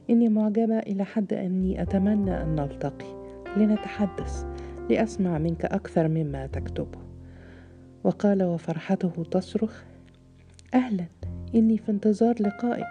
إني 0.10 0.30
معجبة 0.30 0.80
إلى 0.80 1.06
حد 1.06 1.34
أني 1.34 1.82
أتمنى 1.82 2.42
أن 2.42 2.56
نلتقي. 2.56 3.26
لنتحدث. 3.58 4.46
لأسمع 4.90 5.38
منك 5.38 5.66
أكثر 5.66 6.08
مما 6.08 6.48
تكتبه 6.48 7.00
وقال 8.04 8.44
وفرحته 8.44 9.24
تصرخ 9.32 9.84
أهلا. 10.74 11.06
إني 11.56 11.78
في 11.78 11.92
انتظار 11.92 12.36
لقائك 12.40 12.86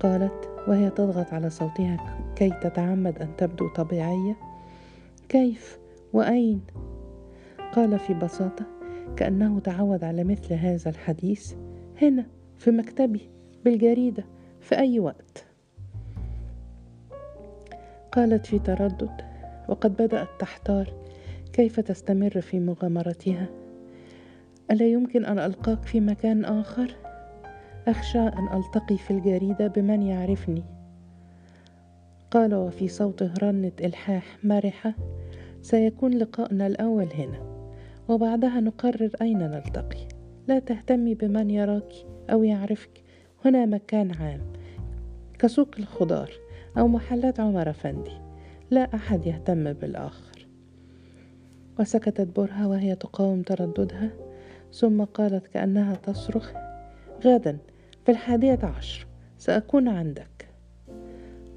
قالت 0.00 0.48
وهي 0.68 0.90
تضغط 0.90 1.32
على 1.34 1.50
صوتها 1.50 2.18
كي 2.36 2.50
تتعمد 2.50 3.18
أن 3.18 3.28
تبدو 3.36 3.68
طبيعية. 3.68 4.36
كيف؟ 5.28 5.78
وأين؟ 6.12 6.60
قال 7.72 7.98
في 7.98 8.14
بساطة 8.14 8.66
كأنه 9.16 9.58
تعود 9.60 10.04
على 10.04 10.24
مثل 10.24 10.54
هذا 10.54 10.90
الحديث. 10.90 11.54
هنا 12.02 12.26
في 12.58 12.70
مكتبي 12.70 13.20
بالجريدة 13.64 14.24
في 14.60 14.78
أي 14.78 15.00
وقت. 15.00 15.51
قالت 18.12 18.46
في 18.46 18.58
تردد 18.58 19.10
وقد 19.68 19.92
بدأت 19.92 20.28
تحتار 20.38 20.92
كيف 21.52 21.80
تستمر 21.80 22.40
في 22.40 22.60
مغامرتها؟ 22.60 23.46
ألا 24.70 24.86
يمكن 24.86 25.24
أن 25.24 25.38
ألقاك 25.38 25.82
في 25.82 26.00
مكان 26.00 26.44
آخر؟ 26.44 26.96
أخشى 27.88 28.18
أن 28.18 28.48
ألتقي 28.52 28.96
في 28.96 29.10
الجريدة 29.10 29.66
بمن 29.66 30.02
يعرفني. 30.02 30.62
قال 32.30 32.54
وفي 32.54 32.88
صوته 32.88 33.34
رنة 33.42 33.72
إلحاح 33.80 34.38
مرحة 34.44 34.94
سيكون 35.62 36.14
لقاؤنا 36.14 36.66
الأول 36.66 37.08
هنا 37.14 37.68
وبعدها 38.08 38.60
نقرر 38.60 39.10
أين 39.22 39.38
نلتقي. 39.38 40.08
لا 40.48 40.58
تهتمي 40.58 41.14
بمن 41.14 41.50
يراك 41.50 41.92
أو 42.30 42.44
يعرفك 42.44 43.02
هنا 43.44 43.66
مكان 43.66 44.10
عام 44.10 44.40
كسوق 45.38 45.68
الخضار. 45.78 46.41
أو 46.78 46.88
محلات 46.88 47.40
عمر 47.40 47.70
أفندي 47.70 48.12
لا 48.70 48.94
أحد 48.94 49.26
يهتم 49.26 49.72
بالآخر. 49.72 50.46
وسكتت 51.80 52.36
برهة 52.36 52.68
وهي 52.68 52.94
تقاوم 52.94 53.42
ترددها 53.42 54.10
ثم 54.72 55.04
قالت 55.04 55.46
كأنها 55.46 55.94
تصرخ 55.94 56.52
غدا 57.24 57.58
في 58.04 58.12
الحادية 58.12 58.58
عشر 58.62 59.06
سأكون 59.38 59.88
عندك. 59.88 60.48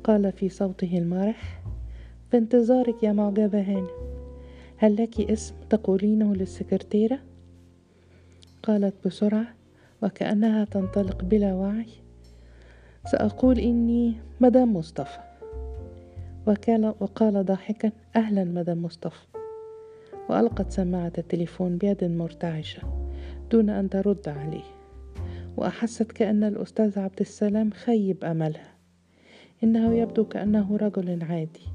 قال 0.03 0.31
في 0.31 0.49
صوته 0.49 0.97
المرح 0.97 1.61
في 2.31 2.37
انتظارك 2.37 3.03
يا 3.03 3.11
معجبة 3.11 3.61
هانم 3.61 3.87
هل 4.77 4.95
لك 4.95 5.21
اسم 5.31 5.55
تقولينه 5.69 6.35
للسكرتيرة؟ 6.35 7.19
قالت 8.63 8.93
بسرعة 9.05 9.47
وكأنها 10.03 10.65
تنطلق 10.65 11.23
بلا 11.23 11.53
وعي. 11.53 12.04
سأقول 13.05 13.59
إني 13.59 14.13
مدام 14.41 14.73
مصطفى. 14.73 15.19
وكان 16.47 16.85
وقال 16.85 17.45
ضاحكا 17.45 17.91
أهلا 18.15 18.43
مدام 18.43 18.81
مصطفى. 18.81 19.25
وألقت 20.29 20.71
سماعة 20.71 21.11
التليفون 21.17 21.77
بيد 21.77 22.03
مرتعشة 22.03 22.81
دون 23.51 23.69
أن 23.69 23.89
ترد 23.89 24.29
عليه. 24.29 24.63
وأحست 25.57 26.11
كأن 26.11 26.43
الأستاذ 26.43 26.99
عبد 26.99 27.19
السلام 27.21 27.71
خيب 27.71 28.23
أملها. 28.23 28.75
إنه 29.63 29.93
يبدو 29.93 30.25
كأنه 30.25 30.77
رجل 30.77 31.23
عادي 31.23 31.65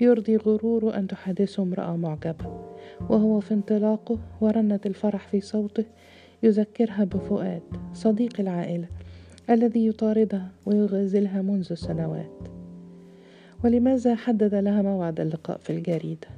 يرضي 0.00 0.36
غروره 0.36 0.98
أن 0.98 1.06
تحدثه 1.06 1.62
امرأة 1.62 1.96
معجبة. 1.96 2.64
وهو 3.10 3.40
في 3.40 3.54
انطلاقه 3.54 4.18
ورنة 4.40 4.80
الفرح 4.86 5.28
في 5.28 5.40
صوته 5.40 5.84
يذكرها 6.42 7.04
بفؤاد 7.04 7.62
صديق 7.92 8.40
العائلة. 8.40 8.88
الذي 9.50 9.86
يطاردها 9.86 10.48
ويغازلها 10.66 11.42
منذ 11.42 11.74
سنوات. 11.74 12.48
ولماذا 13.64 14.14
حدد 14.14 14.54
لها 14.54 14.82
موعد 14.82 15.20
اللقاء 15.20 15.58
في 15.58 15.70
الجريدة؟ 15.70 16.28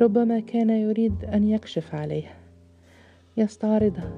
ربما 0.00 0.40
كان 0.40 0.70
يريد 0.70 1.24
أن 1.24 1.48
يكشف 1.48 1.94
عليها. 1.94 2.34
يستعرضها. 3.36 4.12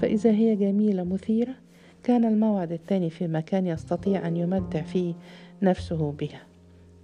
فإذا 0.00 0.30
هي 0.30 0.56
جميلة 0.56 1.04
مثيرة 1.04 1.54
كان 2.02 2.24
الموعد 2.24 2.72
الثاني 2.72 3.10
في 3.10 3.26
مكان 3.26 3.66
يستطيع 3.66 4.28
أن 4.28 4.36
يمتع 4.36 4.82
فيه 4.82 5.14
نفسه 5.62 6.12
بها. 6.12 6.42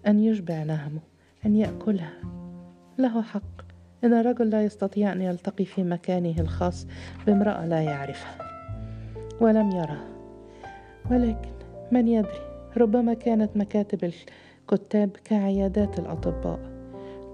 أن 0.07 0.19
يشبع 0.19 0.63
نهمه. 0.63 1.01
أن 1.47 1.57
يأكلها. 1.57 2.13
له 2.99 3.23
حق. 3.23 3.61
إن 4.05 4.13
الرجل 4.13 4.51
لا 4.51 4.65
يستطيع 4.65 5.13
أن 5.13 5.23
يلتقي 5.23 5.65
في 5.65 5.83
مكانه 5.83 6.41
الخاص 6.41 6.87
بامرأة 7.27 7.67
لا 7.67 7.81
يعرفها. 7.81 8.39
ولم 9.41 9.71
يرها 9.71 10.10
ولكن 11.11 11.51
من 11.93 12.09
يدري 12.09 12.41
ربما 12.77 13.15
كانت 13.15 13.57
مكاتب 13.57 14.13
الكتاب 14.73 15.11
كعيادات 15.25 15.99
الأطباء. 15.99 16.61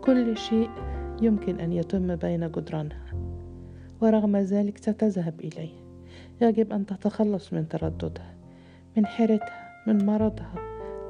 كل 0.05 0.37
شيء 0.37 0.71
يمكن 1.23 1.61
أن 1.61 1.73
يتم 1.73 2.17
بين 2.17 2.51
جدرانها 2.51 3.13
ورغم 4.01 4.37
ذلك 4.37 4.79
ستذهب 4.79 5.41
إليه. 5.41 5.87
يجب 6.41 6.73
أن 6.73 6.87
تتخلص 6.87 7.53
من 7.53 7.69
ترددها 7.69 8.35
من 8.97 9.07
حيرتها 9.07 9.83
من 9.87 10.07
مرضها 10.07 10.55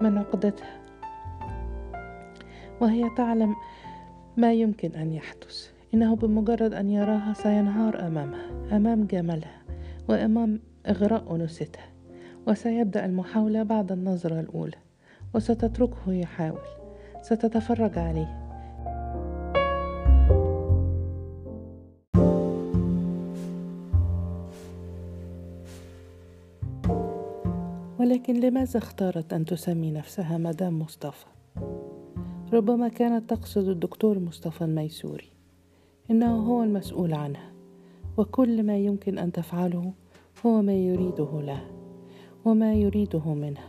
من 0.01 0.19
عقدتها. 0.19 0.81
وهي 2.81 3.11
تعلم 3.16 3.55
ما 4.37 4.53
يمكن 4.53 4.90
أن 4.95 5.12
يحدث. 5.12 5.77
إنه 5.95 6.16
بمجرد 6.16 6.75
أن 6.75 6.90
يراها 6.90 7.33
سينهار 7.33 8.07
أمامها 8.07 8.77
أمام 8.77 9.07
جمالها 9.07 9.62
وأمام 10.09 10.61
إغراء 10.87 11.35
أنوثتها 11.35 11.95
وسيبدأ 12.46 13.04
المحاولة 13.04 13.62
بعد 13.62 13.92
النظرة 13.92 14.40
الأولى 14.40 14.76
وستتركه 15.35 16.12
يحاول. 16.12 16.59
ستتفرج 17.22 17.98
عليه. 17.98 18.46
ولكن 27.98 28.40
لماذا 28.40 28.78
اختارت 28.78 29.32
أن 29.32 29.44
تسمي 29.44 29.90
نفسها 29.90 30.38
مدام 30.38 30.78
مصطفى؟ 30.78 31.26
ربما 32.52 32.88
كانت 32.88 33.30
تقصد 33.30 33.68
الدكتور 33.68 34.18
مصطفى 34.18 34.64
الميسوري 34.64 35.28
إنه 36.11 36.37
هو 36.37 36.62
المسؤول 36.62 37.14
عنها 37.14 37.52
وكل 38.16 38.62
ما 38.62 38.76
يمكن 38.78 39.18
أن 39.18 39.32
تفعله 39.32 39.92
هو 40.46 40.62
ما 40.62 40.72
يريده 40.72 41.40
لها. 41.40 41.75
وما 42.46 42.74
يريده 42.74 43.35
منها 43.35 43.68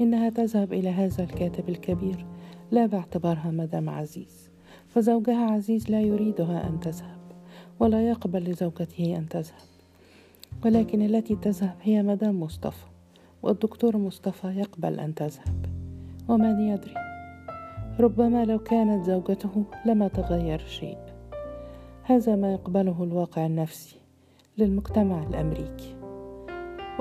إنها 0.00 0.30
تذهب 0.30 0.72
إلى 0.72 0.88
هذا 0.88 1.24
الكاتب 1.24 1.68
الكبير. 1.68 2.26
لا 2.70 2.86
باعتبارها 2.86 3.50
مدام 3.50 3.90
عزيز. 3.90 4.50
فزوجها 4.88 5.50
عزيز 5.50 5.90
لا 5.90 6.00
يريدها 6.00 6.68
أن 6.68 6.80
تذهب 6.80 7.18
ولا 7.80 8.08
يقبل 8.08 8.50
لزوجته 8.50 9.16
أن 9.18 9.28
تذهب. 9.28 9.68
ولكن 10.64 11.02
التي 11.02 11.36
تذهب 11.36 11.76
هي 11.82 12.02
مدام 12.02 12.40
مصطفى 12.40 12.86
والدكتور 13.42 13.96
مصطفى 13.96 14.46
يقبل 14.46 15.00
أن 15.00 15.14
تذهب. 15.14 15.66
ومن 16.28 16.60
يدري؟ 16.60 16.94
ربما 18.00 18.44
لو 18.44 18.58
كانت 18.58 19.06
زوجته 19.06 19.64
لما 19.86 20.08
تغير 20.08 20.58
شيء. 20.58 20.98
هذا 22.02 22.36
ما 22.36 22.52
يقبله 22.52 23.02
الواقع 23.04 23.46
النفسي 23.46 23.96
للمجتمع 24.58 25.22
الأمريكي. 25.22 26.01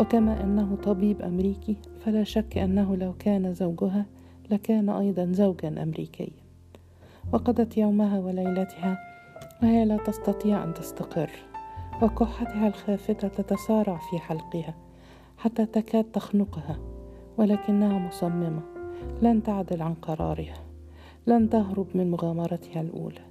وكما 0.02 0.44
أنه 0.44 0.76
طبيب 0.76 1.22
أمريكي 1.22 1.78
فلا 2.06 2.24
شك 2.24 2.58
أنه 2.58 2.96
لو 2.96 3.14
كان 3.20 3.54
زوجها 3.54 4.06
لكان 4.52 4.90
أيضا 4.90 5.32
زوجا 5.32 5.84
امريكيا. 5.84 6.28
وقضت 7.34 7.78
يومها 7.78 8.20
وليلتها 8.20 8.98
وهي 9.64 9.86
لا 9.86 9.98
تستطيع 9.98 10.64
أن 10.64 10.74
تستقر 10.74 11.32
وكحتها 12.02 12.68
الخافته 12.68 13.28
تتسارع 13.28 13.98
في 13.98 14.20
حلقها 14.20 14.76
حتى 15.38 15.66
تكاد 15.66 16.04
تخنقها 16.04 16.80
ولكنها 17.38 18.00
مصممة 18.00 18.62
لن 19.22 19.44
تعدل 19.44 19.82
عن 19.82 19.94
قرارها 19.94 20.64
لن 21.28 21.50
تهرب 21.50 21.88
من 21.96 22.12
مغامرتها 22.12 22.82
الأولى. 22.82 23.22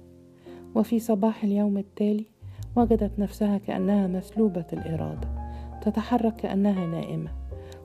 وفي 0.75 0.99
صباح 0.99 1.43
اليوم 1.43 1.77
التالي 1.77 2.25
وجدت 2.75 3.19
نفسها 3.19 3.57
كأنها 3.57 4.07
مسلوبة 4.07 4.65
الإرادة. 4.73 5.40
تتحرك 5.81 6.35
كأنها 6.35 6.85
نائمة 6.85 7.31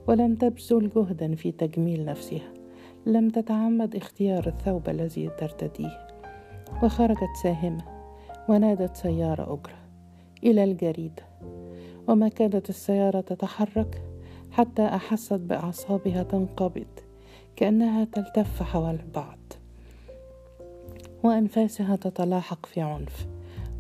ولم 0.07 0.35
تبذل 0.35 0.91
جهدا 0.97 1.35
في 1.35 1.53
تجميل 1.53 2.05
نفسها. 2.05 2.53
لم 3.07 3.31
تتعمد 3.31 3.97
اختيار 3.97 4.47
الثوب 4.47 4.89
الذي 4.89 5.31
ترتديه. 5.39 6.07
وخرجت 6.83 7.37
ساهمة 7.43 7.85
ونادت 8.49 8.97
سيارة 8.97 9.43
اجره 9.43 9.79
إلى 10.45 10.65
الجريدة. 10.65 11.23
وما 12.09 12.29
كادت 12.29 12.69
السيارة 12.69 13.21
تتحرك 13.21 14.03
حتى 14.51 14.83
أحست 14.83 15.33
بأعصابها 15.33 16.23
تنقبض 16.23 16.87
كأنها 17.57 18.05
تلتف 18.05 18.63
حول 18.63 18.99
بعض 19.15 19.39
وأنفاسها 21.23 21.97
تتلاحق 21.97 22.67
في 22.67 22.81
عنف 22.81 23.27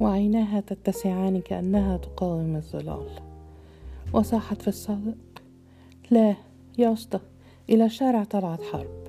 وعيناها 0.00 0.60
تتسعان 0.60 1.40
كأنها 1.40 1.96
تقاوم 1.96 2.56
الظلال. 2.56 3.08
وصاحت 4.16 4.62
في 4.62 4.68
الصدق. 4.68 5.16
لا 6.10 6.34
يا 6.78 6.92
أسطى 6.92 7.20
إلى 7.70 7.88
شارع 7.88 8.24
طلعت 8.24 8.62
حرب. 8.62 9.06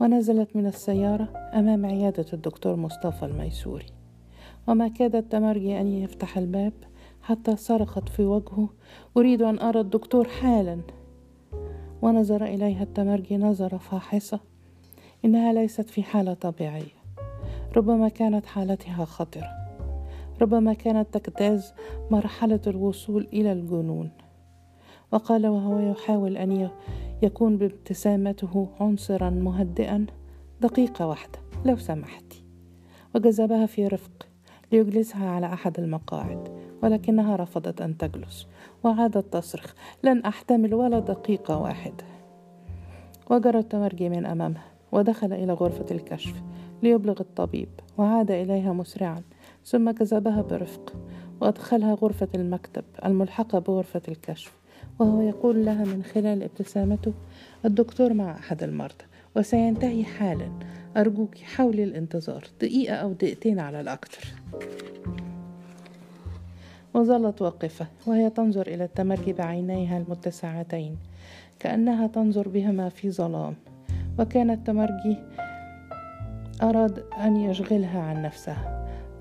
ونزلت 0.00 0.56
من 0.56 0.66
السيارة 0.66 1.28
أمام 1.54 1.86
عيادة 1.86 2.26
الدكتور 2.32 2.76
مصطفى 2.76 3.24
الميسوري. 3.24 3.86
وما 4.68 4.88
كاد 4.88 5.16
التمرجي 5.16 5.80
أن 5.80 5.86
يفتح 5.86 6.38
الباب 6.38 6.72
حتى 7.22 7.56
صرخت 7.56 8.08
في 8.08 8.22
وجهه 8.22 8.68
أريد 9.16 9.42
أن 9.42 9.58
أرى 9.58 9.80
الدكتور 9.80 10.28
حالا. 10.28 10.80
ونظر 12.02 12.44
إليها 12.44 12.82
التمرجي 12.82 13.36
نظرة 13.36 13.76
فاحصة 13.76 14.40
إنها 15.24 15.52
ليست 15.52 15.90
في 15.90 16.02
حالة 16.02 16.34
طبيعية 16.34 16.96
ربما 17.76 18.08
كانت 18.08 18.46
حالتها 18.46 19.04
خطرة. 19.04 19.65
ربما 20.42 20.72
كانت 20.72 21.18
تجتاز 21.18 21.74
مرحلة 22.10 22.60
الوصول 22.66 23.28
إلى 23.32 23.52
الجنون. 23.52 24.10
وقال 25.12 25.46
وهو 25.46 25.78
يحاول 25.78 26.36
أن 26.36 26.70
يكون 27.22 27.56
بابتسامته 27.56 28.68
عنصرا 28.80 29.30
مهدئا 29.30 30.06
دقيقة 30.60 31.06
واحدة 31.06 31.38
لو 31.64 31.76
سمحتي 31.76 32.44
وجذبها 33.14 33.66
في 33.66 33.86
رفق 33.86 34.28
ليجلسها 34.72 35.28
على 35.28 35.46
أحد 35.46 35.78
المقاعد 35.80 36.48
ولكنها 36.82 37.36
رفضت 37.36 37.80
أن 37.80 37.98
تجلس 37.98 38.46
وعادت 38.84 39.32
تصرخ 39.32 39.74
لن 40.04 40.22
أحتمل 40.22 40.74
ولا 40.74 40.98
دقيقة 40.98 41.58
واحدة. 41.58 42.04
وجرى 43.30 43.58
التمرجي 43.58 44.08
من 44.08 44.26
أمامها 44.26 44.64
ودخل 44.92 45.32
إلى 45.32 45.52
غرفة 45.52 45.86
الكشف 45.90 46.42
ليبلغ 46.82 47.20
الطبيب 47.20 47.68
وعاد 47.98 48.30
إليها 48.30 48.72
مسرعا. 48.72 49.22
ثم 49.66 49.90
جذبها 49.90 50.42
برفق 50.42 50.92
وأدخلها 51.40 51.94
غرفة 51.94 52.28
المكتب 52.34 52.84
الملحقة 53.04 53.58
بغرفة 53.58 54.02
الكشف 54.08 54.52
وهو 54.98 55.20
يقول 55.20 55.64
لها 55.64 55.84
من 55.84 56.02
خلال 56.02 56.42
ابتسامته 56.42 57.12
الدكتور 57.64 58.12
مع 58.12 58.32
أحد 58.32 58.62
المرضى 58.62 59.04
وسينتهي 59.36 60.04
حالا. 60.04 60.50
أرجوك 60.96 61.38
حاولي 61.38 61.84
الانتظار 61.84 62.44
دقيقة 62.60 62.94
أو 62.94 63.12
دقيقتين 63.12 63.58
على 63.58 63.80
الأكثر. 63.80 64.34
وظلت 66.94 67.42
واقفة 67.42 67.86
وهي 68.06 68.30
تنظر 68.30 68.66
إلى 68.66 68.84
التمرجي 68.84 69.32
بعينيها 69.32 69.98
المتسعتين 69.98 70.96
كأنها 71.58 72.06
تنظر 72.06 72.48
بهما 72.48 72.88
في 72.88 73.10
ظلام. 73.10 73.54
وكان 74.18 74.50
التمرجي 74.50 75.16
أراد 76.62 76.98
أن 76.98 77.36
يشغلها 77.36 78.00
عن 78.00 78.22
نفسها. 78.22 78.75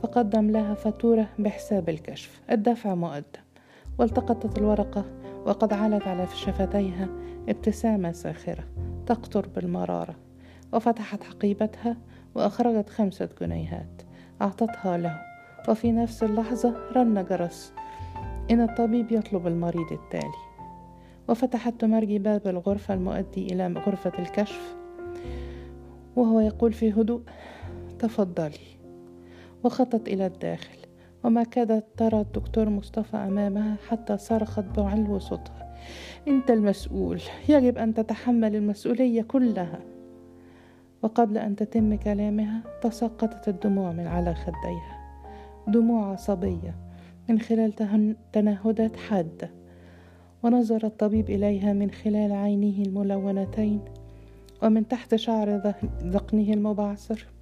فقدم 0.05 0.51
لها 0.51 0.73
فاتورة 0.73 1.29
بحساب 1.39 1.89
الكشف. 1.89 2.41
الدفع 2.51 2.95
مقدم 2.95 3.39
والتقطت 3.97 4.57
الورقة 4.57 5.05
وقد 5.45 5.73
علت 5.73 6.07
على 6.07 6.27
شفتيها 6.35 7.09
ابتسامة 7.49 8.11
ساخرة 8.11 8.63
تقطر 9.05 9.47
بالمرارة. 9.55 10.15
وفتحت 10.73 11.23
حقيبتها 11.23 11.97
وأخرجت 12.35 12.89
خمسة 12.89 13.29
جنيهات 13.41 14.01
أعطتها 14.41 14.97
له. 14.97 15.21
وفي 15.69 15.91
نفس 15.91 16.23
اللحظة 16.23 16.75
رن 16.95 17.25
جرس 17.29 17.73
إن 18.51 18.61
الطبيب 18.61 19.11
يطلب 19.11 19.47
المريض 19.47 19.91
التالي. 19.91 20.41
وفتحت 21.27 21.73
تمرجي 21.79 22.19
باب 22.19 22.47
الغرفة 22.47 22.93
المؤدي 22.93 23.45
إلى 23.45 23.67
غرفة 23.67 24.19
الكشف. 24.19 24.75
وهو 26.15 26.39
يقول 26.39 26.73
في 26.73 26.91
هدوء 26.91 27.21
تفضلي. 27.99 28.74
وخطت 29.65 30.07
إلى 30.07 30.25
الداخل 30.25 30.77
وما 31.23 31.43
كادت 31.43 31.85
ترى 31.97 32.21
الدكتور 32.21 32.69
مصطفى 32.69 33.17
أمامها 33.17 33.75
حتى 33.89 34.17
صرخت 34.17 34.63
بعلو 34.63 35.19
صوتها. 35.19 35.75
أنت 36.27 36.51
المسؤول 36.51 37.21
يجب 37.49 37.77
أن 37.77 37.93
تتحمل 37.93 38.55
المسؤولية 38.55 39.21
كلها. 39.21 39.79
وقبل 41.01 41.37
أن 41.37 41.55
تتم 41.55 41.95
كلامها 41.95 42.61
تساقطت 42.81 43.47
الدموع 43.47 43.91
من 43.91 44.07
على 44.07 44.35
خديها. 44.35 45.21
دموع 45.67 46.11
عصبية 46.11 46.75
من 47.29 47.39
خلال 47.39 47.73
تنهدات 48.33 48.95
حادة. 48.95 49.49
ونظر 50.43 50.83
الطبيب 50.83 51.29
إليها 51.29 51.73
من 51.73 51.91
خلال 51.91 52.31
عينيه 52.31 52.85
الملونتين 52.85 53.81
ومن 54.63 54.87
تحت 54.87 55.15
شعر 55.15 55.75
ذقنه 56.03 56.53
المبعثر. 56.53 57.34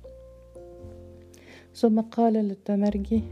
ثم 1.76 2.02
قال 2.02 2.34
للتمرجي 2.34 3.24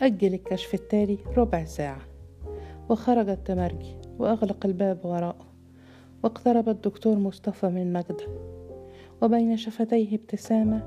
أجل 0.00 0.34
الكشف 0.34 0.74
التالي 0.74 1.18
ربع 1.36 1.64
ساعة. 1.64 2.00
وخرج 2.88 3.28
التمرجي 3.28 3.96
وأغلق 4.18 4.66
الباب 4.66 4.98
وراءه 5.04 5.46
واقترب 6.22 6.68
الدكتور 6.68 7.18
مصطفى 7.18 7.66
من 7.66 7.92
مجدة. 7.92 8.26
وبين 9.22 9.56
شفتيه 9.56 10.16
ابتسامة 10.16 10.82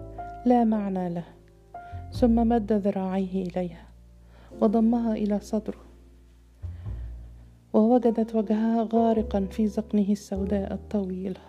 لا 0.45 0.63
معنى 0.63 1.10
له 1.10 1.24
ثم 2.12 2.47
مد 2.47 2.74
ذراعيه 2.74 3.47
إليها 3.47 3.88
وضمها 4.62 5.13
إلى 5.13 5.39
صدره. 5.39 5.82
ووجدت 7.74 8.36
وجهها 8.36 8.89
غارقا 8.93 9.45
في 9.52 9.65
ذقنه 9.65 10.12
السوداء 10.12 10.74
الطويلة 10.74 11.41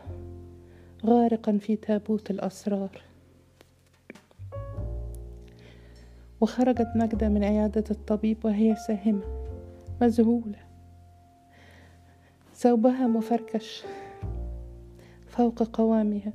غارقا 1.07 1.59
في 1.59 1.77
تابوت 1.77 2.31
الأسرار. 2.31 3.12
وخرجت 6.43 6.89
مجدة 6.95 7.29
من 7.29 7.45
عيادة 7.45 7.85
الطبيب 7.91 8.45
وهي 8.45 8.77
ساهمة 8.77 9.23
مذهولة. 10.01 10.59
ثوبها 12.55 13.07
مفركش 13.07 13.85
فوق 15.27 15.63
قوامها 15.63 16.33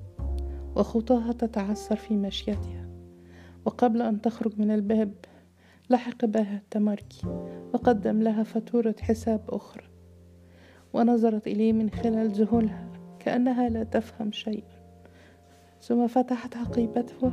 وخطاها 0.75 1.31
تتعثر 1.31 1.95
في 1.95 2.17
مشيتها. 2.17 2.87
وقبل 3.65 4.01
أن 4.01 4.21
تخرج 4.21 4.59
من 4.59 4.71
الباب 4.71 5.13
لحق 5.89 6.25
بها 6.25 6.57
التمركي 6.57 7.27
وقدم 7.73 8.21
لها 8.21 8.43
فاتورة 8.43 8.95
حساب 9.01 9.41
أخرى. 9.49 9.85
ونظرت 10.93 11.47
إليه 11.47 11.73
من 11.73 11.89
خلال 11.89 12.29
ذهولها 12.29 12.87
كأنها 13.19 13.69
لا 13.69 13.83
تفهم 13.83 14.31
شيئا. 14.31 14.77
ثم 15.81 16.07
فتحت 16.07 16.55
حقيبته 16.55 17.31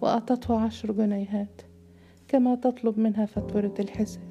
وأعطته 0.00 0.60
عشر 0.60 0.92
جنيهات. 0.92 1.67
كما 2.28 2.54
تطلب 2.54 2.98
منها 2.98 3.26
فاتورة 3.26 3.74
الحساب. 3.78 4.28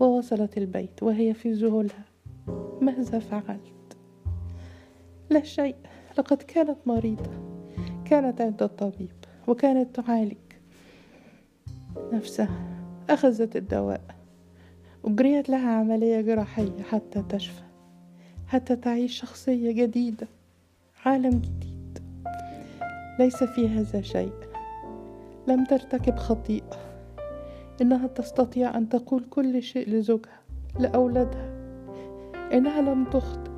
ووصلت 0.00 0.58
البيت 0.58 1.02
وهي 1.02 1.34
في 1.34 1.52
ذهولها. 1.52 2.04
ماذا 2.80 3.18
فعلت؟ 3.18 3.96
لا 5.30 5.42
شيء. 5.42 5.76
لقد 6.18 6.42
كانت 6.42 6.76
مريضة. 6.86 7.30
كانت 8.04 8.40
عند 8.40 8.62
الطبيب 8.62 9.12
وكانت 9.48 9.96
تعالج. 9.96 10.36
نفسها 12.12 12.80
أخذت 13.10 13.56
الدواء. 13.56 14.00
أجريت 15.04 15.48
لها 15.48 15.70
عملية 15.70 16.20
جراحية 16.20 16.82
حتى 16.82 17.22
تشفى. 17.28 17.62
حتى 18.46 18.76
تعيش 18.76 19.20
شخصية 19.20 19.72
جديدة. 19.72 20.28
عالم 21.04 21.30
جديد. 21.30 21.98
ليس 23.18 23.44
في 23.44 23.68
هذا 23.68 24.00
شيء. 24.00 24.49
لم 25.48 25.64
ترتكب 25.64 26.16
خطيئة. 26.16 26.76
إنها 27.82 28.06
تستطيع 28.06 28.76
أن 28.76 28.88
تقول 28.88 29.24
كل 29.24 29.62
شيء 29.62 29.88
لزوجها 29.88 30.40
لأولادها. 30.80 31.50
إنها 32.52 32.80
لم 32.80 33.04
تخطئ 33.04 33.50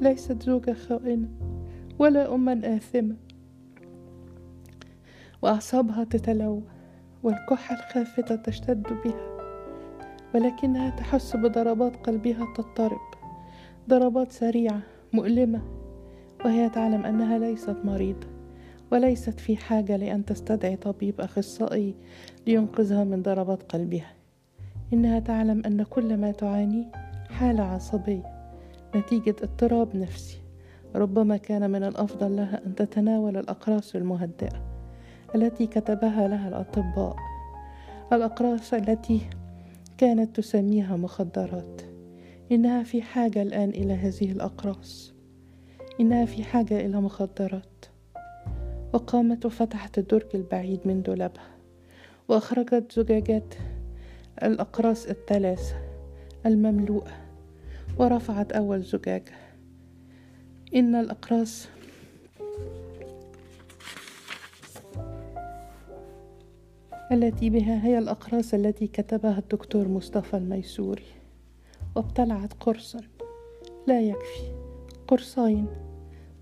ليست 0.00 0.42
زوجة 0.42 0.72
خائنة 0.72 1.28
ولا 1.98 2.34
أما 2.34 2.76
آثمة. 2.76 3.16
وأعصابها 5.42 6.04
تتلوى 6.04 6.62
والكحة 7.22 7.74
الخافتة 7.74 8.36
تشتد 8.36 8.82
بها 9.04 9.30
ولكنها 10.34 10.90
تحس 10.90 11.36
بضربات 11.36 11.96
قلبها 11.96 12.46
تضطرب. 12.56 13.00
ضربات 13.88 14.32
سريعة 14.32 14.80
مؤلمة 15.12 15.62
وهي 16.44 16.68
تعلم 16.68 17.04
أنها 17.04 17.38
ليست 17.38 17.76
مريضة. 17.84 18.26
وليست 18.90 19.40
في 19.40 19.56
حاجة 19.56 19.96
لأن 19.96 20.24
تستدعي 20.24 20.76
طبيب 20.76 21.20
أخصائي 21.20 21.94
لينقذها 22.46 23.04
من 23.04 23.22
ضربات 23.22 23.62
قلبها. 23.62 24.12
إنها 24.92 25.18
تعلم 25.20 25.62
أن 25.66 25.82
كل 25.82 26.16
ما 26.16 26.32
تعانيه 26.32 26.84
حالة 27.30 27.62
عصبية 27.62 28.22
نتيجة 28.96 29.36
اضطراب 29.42 29.96
نفسي. 29.96 30.38
ربما 30.94 31.36
كان 31.36 31.70
من 31.70 31.82
الأفضل 31.84 32.36
لها 32.36 32.66
أن 32.66 32.74
تتناول 32.74 33.36
الأقراص 33.36 33.94
المهدئة 33.94 34.62
التي 35.34 35.66
كتبها 35.66 36.28
لها 36.28 36.48
الأطباء. 36.48 37.16
الأقراص 38.12 38.74
التي 38.74 39.20
كانت 39.98 40.36
تسميها 40.36 40.96
مخدرات. 40.96 41.82
إنها 42.52 42.82
في 42.82 43.02
حاجة 43.02 43.42
الآن 43.42 43.68
إلى 43.68 43.92
هذه 43.92 44.32
الأقراص. 44.32 45.14
إنها 46.00 46.24
في 46.24 46.44
حاجة 46.44 46.80
إلى 46.86 47.00
مخدرات. 47.00 47.69
وقامت 48.92 49.46
وفتحت 49.46 49.98
الدرج 49.98 50.26
البعيد 50.34 50.80
من 50.84 51.02
دولابها 51.02 51.50
وأخرجت 52.28 52.92
زجاجات 52.92 53.54
الأقراص 54.42 55.06
الثلاثة 55.06 55.74
المملوءة 56.46 57.12
ورفعت 57.98 58.52
أول 58.52 58.82
زجاجة 58.82 59.32
إن 60.74 60.94
الأقراص 60.94 61.68
التي 67.12 67.50
بها 67.50 67.84
هي 67.86 67.98
الأقراص 67.98 68.54
التي 68.54 68.86
كتبها 68.86 69.38
الدكتور 69.38 69.88
مصطفى 69.88 70.36
الميسوري 70.36 71.06
وابتلعت 71.96 72.52
قرصا 72.52 73.00
لا 73.86 74.00
يكفي 74.00 74.52
قرصين 75.08 75.66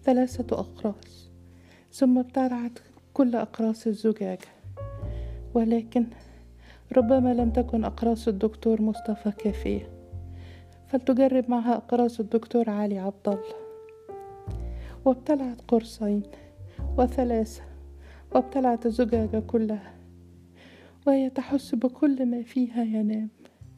ثلاثة 0.05 0.59
أقراص. 0.61 1.18
ثم 1.99 2.19
ابتلعت 2.19 2.79
كل 3.15 3.37
أقراص 3.37 3.87
الزجاجة 3.87 4.49
ولكن 5.55 6.07
ربما 6.97 7.35
لم 7.35 7.51
تكن 7.51 7.85
أقراص 7.85 8.29
الدكتور 8.29 8.83
مصطفى 8.83 9.33
كافية. 9.39 9.89
فلتجرب 10.89 11.51
معها 11.51 11.77
أقراص 11.77 12.21
الدكتور 12.21 12.71
علي 12.71 12.99
عبد 12.99 13.29
الله. 13.29 13.55
وابتلعت 15.05 15.61
قرصين 15.69 16.23
وثلاثة 16.99 17.63
وابتلعت 18.35 18.87
الزجاجة 18.87 19.39
كلها. 19.39 19.95
وهي 21.07 21.31
تحس 21.31 21.75
بكل 21.75 22.27
ما 22.27 22.43
فيها 22.43 22.83
ينام 22.83 23.29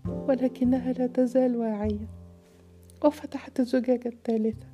ولكنها 0.06 0.92
لا 0.92 1.06
تزال 1.06 1.56
واعية. 1.56 2.08
وفتحت 3.04 3.60
الزجاجة 3.60 4.08
الثالثة 4.08 4.66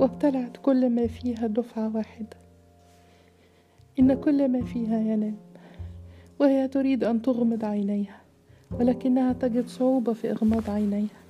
وابتلعت 0.00 0.56
كل 0.56 0.90
ما 0.90 1.06
فيها 1.06 1.46
دفعة 1.46 1.96
واحدة. 1.96 2.43
إن 3.98 4.14
كل 4.14 4.48
ما 4.48 4.64
فيها 4.64 4.98
ينام 4.98 5.36
وهي 6.38 6.68
تريد 6.68 7.04
أن 7.04 7.22
تغمض 7.22 7.64
عينيها 7.64 8.20
ولكنها 8.80 9.32
تجد 9.32 9.66
صعوبة 9.66 10.12
في 10.12 10.30
إغماض 10.30 10.70
عينيها. 10.70 11.24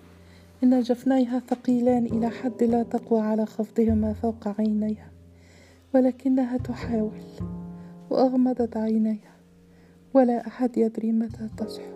إن 0.64 0.81
جفنيها 0.81 1.38
ثقيلان 1.38 2.07
إلى 2.07 2.31
حد 2.31 2.62
لا 2.62 2.83
تقوى 2.83 3.20
على 3.20 3.46
خفضهما 3.46 4.12
فوق 4.12 4.48
عينيها 4.61 5.11
ولكنها 5.94 6.57
تحاول 6.57 7.20
وأغمضت 8.11 8.77
عينيها 8.77 9.35
ولا 10.14 10.46
أحد 10.46 10.79
يدري 10.79 11.12
متى 11.12 11.48
تصحو. 11.57 11.94